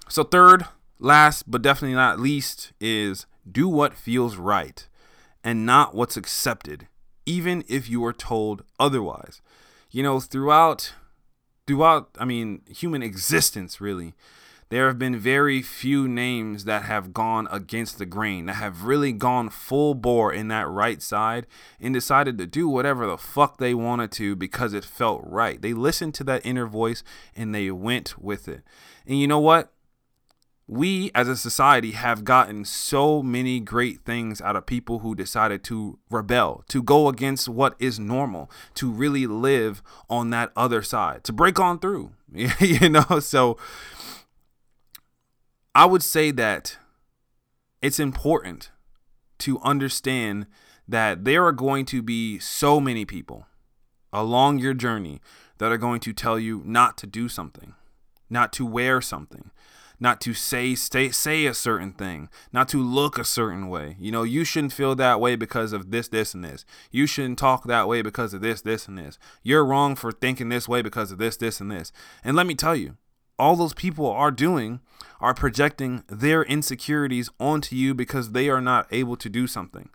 So, 0.08 0.22
third, 0.22 0.64
last, 1.00 1.50
but 1.50 1.60
definitely 1.60 1.96
not 1.96 2.20
least, 2.20 2.72
is 2.80 3.26
do 3.50 3.68
what 3.68 3.94
feels 3.94 4.36
right 4.36 4.88
and 5.42 5.66
not 5.66 5.94
what's 5.94 6.16
accepted, 6.16 6.86
even 7.26 7.64
if 7.68 7.90
you 7.90 8.04
are 8.04 8.12
told 8.12 8.62
otherwise. 8.78 9.42
You 9.90 10.02
know, 10.02 10.20
throughout, 10.20 10.94
throughout, 11.66 12.10
I 12.18 12.24
mean, 12.24 12.62
human 12.68 13.02
existence, 13.02 13.80
really 13.80 14.14
there 14.70 14.86
have 14.86 14.98
been 14.98 15.18
very 15.18 15.62
few 15.62 16.06
names 16.06 16.64
that 16.64 16.82
have 16.82 17.12
gone 17.12 17.48
against 17.50 17.98
the 17.98 18.06
grain, 18.06 18.46
that 18.46 18.54
have 18.54 18.84
really 18.84 19.12
gone 19.12 19.48
full 19.48 19.94
bore 19.94 20.32
in 20.32 20.48
that 20.48 20.68
right 20.68 21.00
side 21.00 21.46
and 21.80 21.94
decided 21.94 22.38
to 22.38 22.46
do 22.46 22.68
whatever 22.68 23.06
the 23.06 23.18
fuck 23.18 23.58
they 23.58 23.74
wanted 23.74 24.12
to 24.12 24.36
because 24.36 24.74
it 24.74 24.84
felt 24.84 25.22
right. 25.24 25.62
They 25.62 25.72
listened 25.72 26.14
to 26.14 26.24
that 26.24 26.44
inner 26.44 26.66
voice 26.66 27.02
and 27.34 27.54
they 27.54 27.70
went 27.70 28.18
with 28.18 28.48
it. 28.48 28.62
And 29.06 29.18
you 29.18 29.26
know 29.26 29.40
what? 29.40 29.72
we 30.68 31.10
as 31.14 31.28
a 31.28 31.36
society 31.36 31.92
have 31.92 32.24
gotten 32.24 32.62
so 32.62 33.22
many 33.22 33.58
great 33.58 34.04
things 34.04 34.40
out 34.42 34.54
of 34.54 34.66
people 34.66 34.98
who 34.98 35.14
decided 35.14 35.64
to 35.64 35.98
rebel, 36.10 36.62
to 36.68 36.82
go 36.82 37.08
against 37.08 37.48
what 37.48 37.74
is 37.78 37.98
normal, 37.98 38.50
to 38.74 38.90
really 38.90 39.26
live 39.26 39.82
on 40.10 40.28
that 40.30 40.52
other 40.54 40.82
side, 40.82 41.24
to 41.24 41.32
break 41.32 41.58
on 41.58 41.78
through. 41.78 42.12
you 42.60 42.90
know, 42.90 43.18
so 43.20 43.56
I 45.78 45.84
would 45.84 46.02
say 46.02 46.32
that 46.32 46.76
it's 47.80 48.00
important 48.00 48.72
to 49.38 49.60
understand 49.60 50.48
that 50.88 51.24
there 51.24 51.44
are 51.44 51.52
going 51.52 51.84
to 51.84 52.02
be 52.02 52.40
so 52.40 52.80
many 52.80 53.04
people 53.04 53.46
along 54.12 54.58
your 54.58 54.74
journey 54.74 55.20
that 55.58 55.70
are 55.70 55.78
going 55.78 56.00
to 56.00 56.12
tell 56.12 56.36
you 56.36 56.62
not 56.64 56.98
to 56.98 57.06
do 57.06 57.28
something, 57.28 57.74
not 58.28 58.52
to 58.54 58.66
wear 58.66 59.00
something, 59.00 59.52
not 60.00 60.20
to 60.22 60.34
say 60.34 60.74
stay, 60.74 61.10
say 61.10 61.46
a 61.46 61.54
certain 61.54 61.92
thing, 61.92 62.28
not 62.52 62.68
to 62.70 62.82
look 62.82 63.16
a 63.16 63.22
certain 63.22 63.68
way. 63.68 63.94
You 64.00 64.10
know, 64.10 64.24
you 64.24 64.42
shouldn't 64.42 64.72
feel 64.72 64.96
that 64.96 65.20
way 65.20 65.36
because 65.36 65.72
of 65.72 65.92
this, 65.92 66.08
this, 66.08 66.34
and 66.34 66.42
this. 66.44 66.64
You 66.90 67.06
shouldn't 67.06 67.38
talk 67.38 67.68
that 67.68 67.86
way 67.86 68.02
because 68.02 68.34
of 68.34 68.40
this, 68.40 68.62
this, 68.62 68.88
and 68.88 68.98
this. 68.98 69.16
You're 69.44 69.64
wrong 69.64 69.94
for 69.94 70.10
thinking 70.10 70.48
this 70.48 70.68
way 70.68 70.82
because 70.82 71.12
of 71.12 71.18
this, 71.18 71.36
this, 71.36 71.60
and 71.60 71.70
this. 71.70 71.92
And 72.24 72.34
let 72.34 72.48
me 72.48 72.56
tell 72.56 72.74
you, 72.74 72.96
all 73.38 73.56
those 73.56 73.74
people 73.74 74.06
are 74.06 74.30
doing 74.30 74.80
are 75.20 75.34
projecting 75.34 76.04
their 76.08 76.42
insecurities 76.42 77.28
onto 77.40 77.74
you 77.74 77.94
because 77.94 78.32
they 78.32 78.48
are 78.48 78.60
not 78.60 78.86
able 78.90 79.16
to 79.16 79.28
do 79.28 79.46
something. 79.46 79.88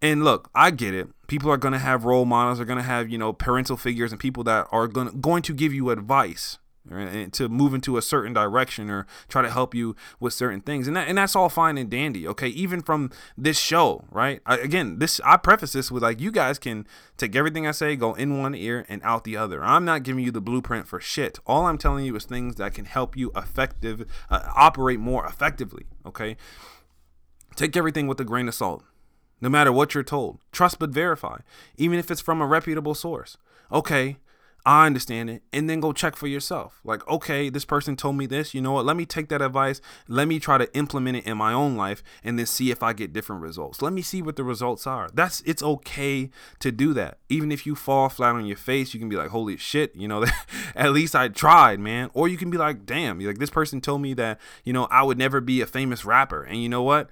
And 0.00 0.24
look, 0.24 0.50
I 0.54 0.70
get 0.70 0.94
it. 0.94 1.08
People 1.26 1.50
are 1.50 1.56
going 1.56 1.72
to 1.72 1.78
have 1.78 2.04
role 2.04 2.24
models, 2.24 2.60
are 2.60 2.64
going 2.64 2.78
to 2.78 2.82
have, 2.84 3.08
you 3.08 3.18
know, 3.18 3.32
parental 3.32 3.76
figures 3.76 4.12
and 4.12 4.20
people 4.20 4.44
that 4.44 4.66
are 4.70 4.86
going 4.86 5.20
going 5.20 5.42
to 5.42 5.54
give 5.54 5.72
you 5.72 5.90
advice, 5.90 6.58
right, 6.88 7.32
to 7.32 7.48
move 7.48 7.74
into 7.74 7.96
a 7.96 8.02
certain 8.02 8.32
direction 8.32 8.90
or 8.90 9.06
try 9.28 9.42
to 9.42 9.50
help 9.50 9.74
you 9.74 9.96
with 10.20 10.34
certain 10.34 10.60
things. 10.60 10.86
And 10.86 10.96
that, 10.96 11.08
and 11.08 11.18
that's 11.18 11.34
all 11.34 11.48
fine 11.48 11.78
and 11.78 11.90
dandy 11.90 12.26
okay? 12.28 12.48
Even 12.48 12.82
from 12.82 13.10
this 13.36 13.58
show 13.58 14.04
right? 14.10 14.40
I, 14.46 14.58
again 14.58 14.98
this 14.98 15.20
i 15.24 15.36
preface 15.36 15.72
this 15.72 15.90
with 15.90 16.02
like 16.02 16.20
you 16.20 16.30
guys 16.30 16.58
can 16.58 16.86
take 17.16 17.34
everything 17.36 17.66
i 17.66 17.70
say 17.70 17.96
go 17.96 18.14
in 18.14 18.38
one 18.38 18.54
ear 18.54 18.84
and 18.88 19.00
out 19.02 19.24
the 19.24 19.36
other. 19.36 19.62
I'm 19.62 19.84
not 19.84 20.02
giving 20.02 20.24
you 20.24 20.30
the 20.30 20.40
blueprint 20.40 20.86
for 20.86 21.00
shit. 21.00 21.38
All 21.46 21.66
i'm 21.66 21.78
telling 21.78 22.04
you 22.04 22.14
is 22.16 22.24
things 22.24 22.56
that 22.56 22.74
can 22.74 22.84
help 22.84 23.16
you 23.16 23.30
effective 23.36 24.06
uh, 24.30 24.50
operate 24.54 25.00
more 25.00 25.26
effectively 25.26 25.86
okay? 26.06 26.36
Take 27.56 27.76
everything 27.76 28.06
with 28.06 28.20
a 28.20 28.24
grain 28.24 28.48
of 28.48 28.54
salt 28.54 28.84
no 29.40 29.48
matter 29.50 29.70
what 29.70 29.94
you're 29.94 30.02
told. 30.02 30.38
Trust 30.52 30.78
but 30.78 30.90
verify 30.90 31.38
even 31.76 31.98
if 31.98 32.10
it's 32.10 32.20
from 32.20 32.40
a 32.40 32.46
reputable 32.46 32.94
source. 32.94 33.36
Okay 33.72 34.18
I 34.66 34.86
understand 34.86 35.28
it. 35.28 35.42
And 35.52 35.68
then 35.68 35.80
go 35.80 35.92
check 35.92 36.16
for 36.16 36.26
yourself. 36.26 36.80
Like, 36.84 37.06
okay, 37.06 37.50
this 37.50 37.66
person 37.66 37.96
told 37.96 38.16
me 38.16 38.24
this. 38.24 38.54
You 38.54 38.62
know 38.62 38.72
what? 38.72 38.86
Let 38.86 38.96
me 38.96 39.04
take 39.04 39.28
that 39.28 39.42
advice. 39.42 39.82
Let 40.08 40.26
me 40.26 40.40
try 40.40 40.56
to 40.56 40.74
implement 40.74 41.18
it 41.18 41.26
in 41.26 41.36
my 41.36 41.52
own 41.52 41.76
life 41.76 42.02
and 42.22 42.38
then 42.38 42.46
see 42.46 42.70
if 42.70 42.82
I 42.82 42.94
get 42.94 43.12
different 43.12 43.42
results. 43.42 43.82
Let 43.82 43.92
me 43.92 44.00
see 44.00 44.22
what 44.22 44.36
the 44.36 44.44
results 44.44 44.86
are. 44.86 45.10
That's 45.12 45.42
it's 45.42 45.62
okay 45.62 46.30
to 46.60 46.72
do 46.72 46.94
that. 46.94 47.18
Even 47.28 47.52
if 47.52 47.66
you 47.66 47.74
fall 47.74 48.08
flat 48.08 48.34
on 48.34 48.46
your 48.46 48.56
face, 48.56 48.94
you 48.94 49.00
can 49.00 49.10
be 49.10 49.16
like, 49.16 49.28
holy 49.28 49.58
shit, 49.58 49.94
you 49.94 50.08
know, 50.08 50.24
at 50.74 50.92
least 50.92 51.14
I 51.14 51.28
tried, 51.28 51.78
man. 51.78 52.10
Or 52.14 52.26
you 52.26 52.38
can 52.38 52.48
be 52.48 52.56
like, 52.56 52.86
damn, 52.86 53.20
you 53.20 53.26
like 53.28 53.38
this 53.38 53.50
person 53.50 53.82
told 53.82 54.00
me 54.00 54.14
that, 54.14 54.40
you 54.64 54.72
know, 54.72 54.86
I 54.90 55.02
would 55.02 55.18
never 55.18 55.42
be 55.42 55.60
a 55.60 55.66
famous 55.66 56.06
rapper. 56.06 56.42
And 56.42 56.62
you 56.62 56.70
know 56.70 56.82
what? 56.82 57.10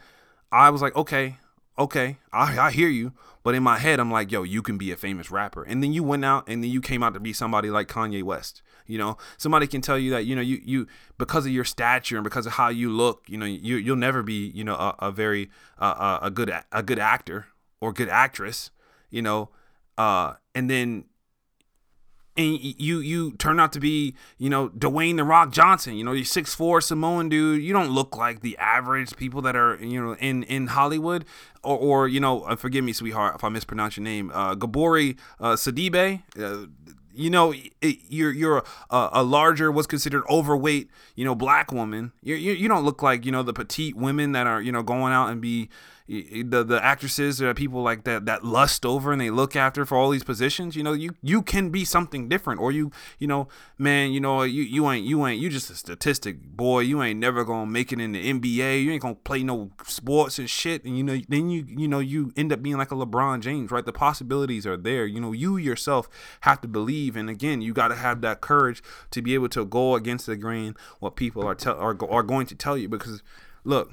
I 0.50 0.70
was 0.70 0.80
like, 0.80 0.96
okay, 0.96 1.36
okay, 1.78 2.18
I, 2.32 2.58
I 2.58 2.70
hear 2.70 2.88
you. 2.88 3.12
But 3.44 3.56
in 3.56 3.62
my 3.62 3.78
head, 3.78 3.98
I'm 3.98 4.10
like, 4.10 4.30
yo, 4.30 4.44
you 4.44 4.62
can 4.62 4.78
be 4.78 4.92
a 4.92 4.96
famous 4.96 5.30
rapper. 5.30 5.64
And 5.64 5.82
then 5.82 5.92
you 5.92 6.04
went 6.04 6.24
out 6.24 6.48
and 6.48 6.62
then 6.62 6.70
you 6.70 6.80
came 6.80 7.02
out 7.02 7.12
to 7.14 7.20
be 7.20 7.32
somebody 7.32 7.70
like 7.70 7.88
Kanye 7.88 8.22
West. 8.22 8.62
You 8.86 8.98
know, 8.98 9.16
somebody 9.36 9.66
can 9.66 9.80
tell 9.80 9.98
you 9.98 10.12
that, 10.12 10.26
you 10.26 10.36
know, 10.36 10.42
you, 10.42 10.60
you 10.64 10.86
because 11.18 11.44
of 11.44 11.52
your 11.52 11.64
stature 11.64 12.16
and 12.16 12.22
because 12.22 12.46
of 12.46 12.52
how 12.52 12.68
you 12.68 12.90
look, 12.90 13.24
you 13.26 13.36
know, 13.36 13.46
you, 13.46 13.76
you'll 13.76 13.96
never 13.96 14.22
be, 14.22 14.48
you 14.54 14.62
know, 14.62 14.74
a, 14.74 14.94
a 15.00 15.10
very, 15.10 15.50
uh, 15.78 16.20
a 16.22 16.30
good, 16.30 16.52
a 16.70 16.82
good 16.84 17.00
actor 17.00 17.46
or 17.80 17.92
good 17.92 18.08
actress, 18.08 18.70
you 19.10 19.22
know, 19.22 19.50
uh, 19.98 20.34
and 20.54 20.70
then 20.70 21.04
and 22.36 22.58
you 22.60 22.98
you 23.00 23.32
turn 23.32 23.60
out 23.60 23.72
to 23.72 23.80
be 23.80 24.14
you 24.38 24.48
know 24.48 24.70
Dwayne 24.70 25.16
the 25.16 25.24
Rock 25.24 25.52
Johnson. 25.52 25.94
You 25.96 26.04
know 26.04 26.12
you're 26.12 26.24
six 26.24 26.54
four 26.54 26.80
Samoan 26.80 27.28
dude. 27.28 27.62
You 27.62 27.72
don't 27.72 27.90
look 27.90 28.16
like 28.16 28.40
the 28.40 28.56
average 28.58 29.16
people 29.16 29.42
that 29.42 29.56
are 29.56 29.76
you 29.76 30.02
know 30.02 30.14
in 30.16 30.42
in 30.44 30.68
Hollywood. 30.68 31.24
Or, 31.64 31.78
or 31.78 32.08
you 32.08 32.18
know, 32.18 32.42
uh, 32.42 32.56
forgive 32.56 32.82
me, 32.82 32.92
sweetheart, 32.92 33.36
if 33.36 33.44
I 33.44 33.48
mispronounce 33.48 33.96
your 33.96 34.02
name, 34.02 34.32
uh, 34.34 34.56
Gabourey 34.56 35.16
uh. 35.38 35.56
Uh, 35.56 36.66
you 37.14 37.30
know, 37.30 37.52
it, 37.52 37.98
you're 38.08 38.32
you're 38.32 38.64
a, 38.90 39.10
a, 39.12 39.22
larger, 39.22 39.70
what's 39.70 39.86
considered 39.86 40.24
overweight, 40.28 40.90
you 41.14 41.24
know, 41.24 41.34
black 41.34 41.70
woman. 41.70 42.12
You 42.22 42.34
you 42.34 42.68
don't 42.68 42.84
look 42.84 43.02
like 43.02 43.24
you 43.24 43.32
know 43.32 43.42
the 43.42 43.52
petite 43.52 43.96
women 43.96 44.32
that 44.32 44.46
are 44.46 44.60
you 44.60 44.72
know 44.72 44.82
going 44.82 45.12
out 45.12 45.28
and 45.28 45.40
be 45.40 45.68
the 46.42 46.64
the 46.64 46.84
actresses 46.84 47.40
or 47.40 47.52
people 47.54 47.82
like 47.82 48.04
that 48.04 48.26
that 48.26 48.44
lust 48.44 48.84
over 48.84 49.12
and 49.12 49.20
they 49.20 49.30
look 49.30 49.56
after 49.56 49.84
for 49.84 49.96
all 49.96 50.10
these 50.10 50.24
positions 50.24 50.76
you 50.76 50.82
know 50.82 50.92
you 50.92 51.14
you 51.22 51.42
can 51.42 51.70
be 51.70 51.84
something 51.84 52.28
different 52.28 52.60
or 52.60 52.70
you 52.70 52.90
you 53.18 53.26
know 53.26 53.48
man 53.78 54.12
you 54.12 54.20
know 54.20 54.42
you 54.42 54.62
you 54.62 54.90
ain't 54.90 55.06
you 55.06 55.26
ain't 55.26 55.40
you 55.40 55.48
just 55.48 55.70
a 55.70 55.74
statistic 55.74 56.42
boy. 56.42 56.80
You 56.80 57.02
ain't 57.02 57.18
never 57.18 57.44
gonna 57.44 57.70
make 57.70 57.92
it 57.92 58.00
in 58.00 58.12
the 58.12 58.32
NBA 58.32 58.84
you 58.84 58.92
ain't 58.92 59.02
gonna 59.02 59.14
play 59.14 59.42
no 59.42 59.70
sports 59.84 60.38
and 60.38 60.48
shit. 60.48 60.84
And 60.84 60.96
you 60.96 61.02
know 61.02 61.18
then 61.28 61.50
you 61.50 61.64
you 61.66 61.88
know 61.88 61.98
you 61.98 62.32
end 62.36 62.52
up 62.52 62.62
being 62.62 62.76
like 62.76 62.92
a 62.92 62.94
LeBron 62.94 63.40
James 63.40 63.70
right? 63.70 63.84
The 63.84 63.92
possibilities 63.92 64.66
are 64.66 64.76
there. 64.76 65.06
You 65.06 65.20
know 65.20 65.32
you 65.32 65.56
yourself 65.56 66.08
have 66.42 66.60
to 66.62 66.68
believe. 66.68 67.16
And 67.16 67.28
again 67.28 67.60
you 67.60 67.72
got 67.72 67.88
to 67.88 67.96
have 67.96 68.20
that 68.22 68.40
courage 68.40 68.82
to 69.10 69.22
be 69.22 69.34
able 69.34 69.48
to 69.50 69.64
go 69.64 69.94
against 69.94 70.26
the 70.26 70.36
grain 70.36 70.74
what 71.00 71.16
people 71.16 71.46
are 71.46 71.54
tell 71.54 71.76
are, 71.76 71.96
are 72.10 72.22
going 72.22 72.46
to 72.46 72.54
tell 72.54 72.78
you 72.78 72.88
because 72.88 73.22
look 73.64 73.92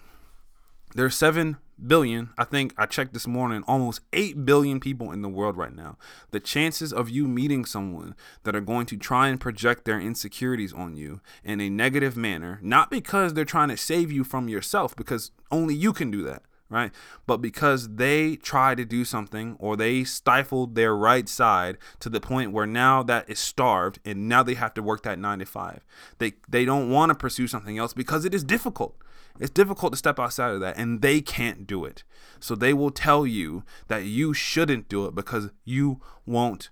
there's 0.95 1.15
seven 1.15 1.57
billion, 1.87 2.29
I 2.37 2.43
think 2.43 2.73
I 2.77 2.85
checked 2.85 3.13
this 3.13 3.27
morning, 3.27 3.63
almost 3.67 4.01
8 4.13 4.45
billion 4.45 4.79
people 4.79 5.11
in 5.11 5.21
the 5.21 5.29
world 5.29 5.57
right 5.57 5.75
now. 5.75 5.97
The 6.31 6.39
chances 6.39 6.91
of 6.91 7.09
you 7.09 7.27
meeting 7.27 7.65
someone 7.65 8.15
that 8.43 8.55
are 8.55 8.61
going 8.61 8.85
to 8.87 8.97
try 8.97 9.27
and 9.27 9.39
project 9.39 9.85
their 9.85 9.99
insecurities 9.99 10.73
on 10.73 10.95
you 10.95 11.21
in 11.43 11.61
a 11.61 11.69
negative 11.69 12.17
manner, 12.17 12.59
not 12.61 12.91
because 12.91 13.33
they're 13.33 13.45
trying 13.45 13.69
to 13.69 13.77
save 13.77 14.11
you 14.11 14.23
from 14.23 14.49
yourself, 14.49 14.95
because 14.95 15.31
only 15.51 15.73
you 15.73 15.93
can 15.93 16.11
do 16.11 16.23
that. 16.23 16.43
Right, 16.71 16.91
but 17.25 17.37
because 17.37 17.95
they 17.95 18.35
try 18.35 18.75
to 18.75 18.85
do 18.85 19.03
something 19.03 19.55
or 19.57 19.75
they 19.75 20.03
stifled 20.03 20.75
their 20.75 20.95
right 20.95 21.27
side 21.27 21.79
to 21.99 22.09
the 22.09 22.21
point 22.21 22.51
where 22.51 22.67
now 22.67 23.01
that 23.01 23.27
is 23.27 23.39
starved 23.39 23.99
and 24.05 24.29
now 24.29 24.43
they 24.43 24.53
have 24.53 24.75
to 24.75 24.83
work 24.83 25.01
that 25.01 25.17
nine 25.17 25.39
to 25.39 25.45
five. 25.45 25.83
They 26.19 26.33
they 26.47 26.65
don't 26.65 26.91
want 26.91 27.09
to 27.09 27.15
pursue 27.15 27.47
something 27.47 27.79
else 27.79 27.93
because 27.93 28.23
it 28.23 28.35
is 28.35 28.43
difficult 28.43 29.01
it's 29.39 29.49
difficult 29.49 29.93
to 29.93 29.97
step 29.97 30.19
outside 30.19 30.51
of 30.51 30.59
that, 30.59 30.77
and 30.77 31.01
they 31.01 31.21
can't 31.21 31.65
do 31.65 31.85
it. 31.85 32.03
So 32.39 32.55
they 32.55 32.73
will 32.73 32.91
tell 32.91 33.25
you 33.25 33.63
that 33.87 34.03
you 34.03 34.33
shouldn't 34.33 34.89
do 34.89 35.05
it 35.05 35.15
because 35.15 35.49
you 35.63 36.01
won't 36.25 36.69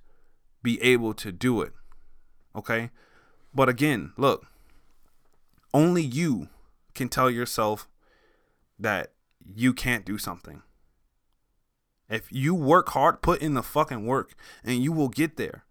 be 0.62 0.82
able 0.82 1.14
to 1.14 1.32
do 1.32 1.62
it. 1.62 1.72
Okay? 2.56 2.90
But 3.54 3.70
again, 3.70 4.12
look, 4.18 4.48
only 5.74 6.02
you 6.02 6.50
can 6.94 7.08
tell 7.08 7.30
yourself 7.30 7.88
that 8.78 9.14
you 9.56 9.74
can't 9.74 10.06
do 10.06 10.18
something. 10.18 10.62
If 12.10 12.32
you 12.32 12.56
work 12.56 12.90
hard, 12.90 13.22
put 13.22 13.42
in 13.42 13.54
the 13.54 13.64
fucking 13.64 14.06
work, 14.06 14.34
and 14.64 14.84
you 14.84 14.92
will 14.92 15.10
get 15.10 15.38
there. 15.38 15.66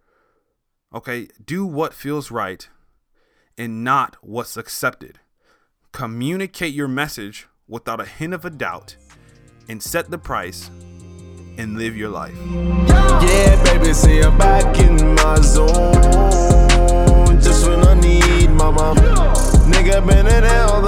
Okay? 0.94 1.28
Do 1.44 1.64
what 1.64 1.94
feels 1.94 2.30
right 2.30 2.68
and 3.56 3.82
not 3.82 4.16
what's 4.20 4.56
accepted. 4.56 5.20
Communicate 5.92 6.74
your 6.74 6.88
message 6.88 7.48
without 7.66 8.00
a 8.00 8.04
hint 8.04 8.34
of 8.34 8.44
a 8.44 8.50
doubt 8.50 8.96
and 9.68 9.82
set 9.82 10.10
the 10.10 10.18
price 10.18 10.70
and 11.58 11.78
live 11.78 11.96
your 11.96 12.10
life. 12.10 12.36
Yeah, 12.86 13.62
baby, 13.64 13.94
see 13.94 14.20
I'm 14.20 14.36
back 14.36 14.78
in 14.78 15.14
my 15.14 15.40
zone. 15.40 17.40
Just 17.40 17.66
when 17.66 17.82
I 17.82 17.94
need 17.94 18.50
mama. 18.50 18.94
Nigga 19.70 20.06
been 20.06 20.26
in 20.26 20.44
hell 20.44 20.86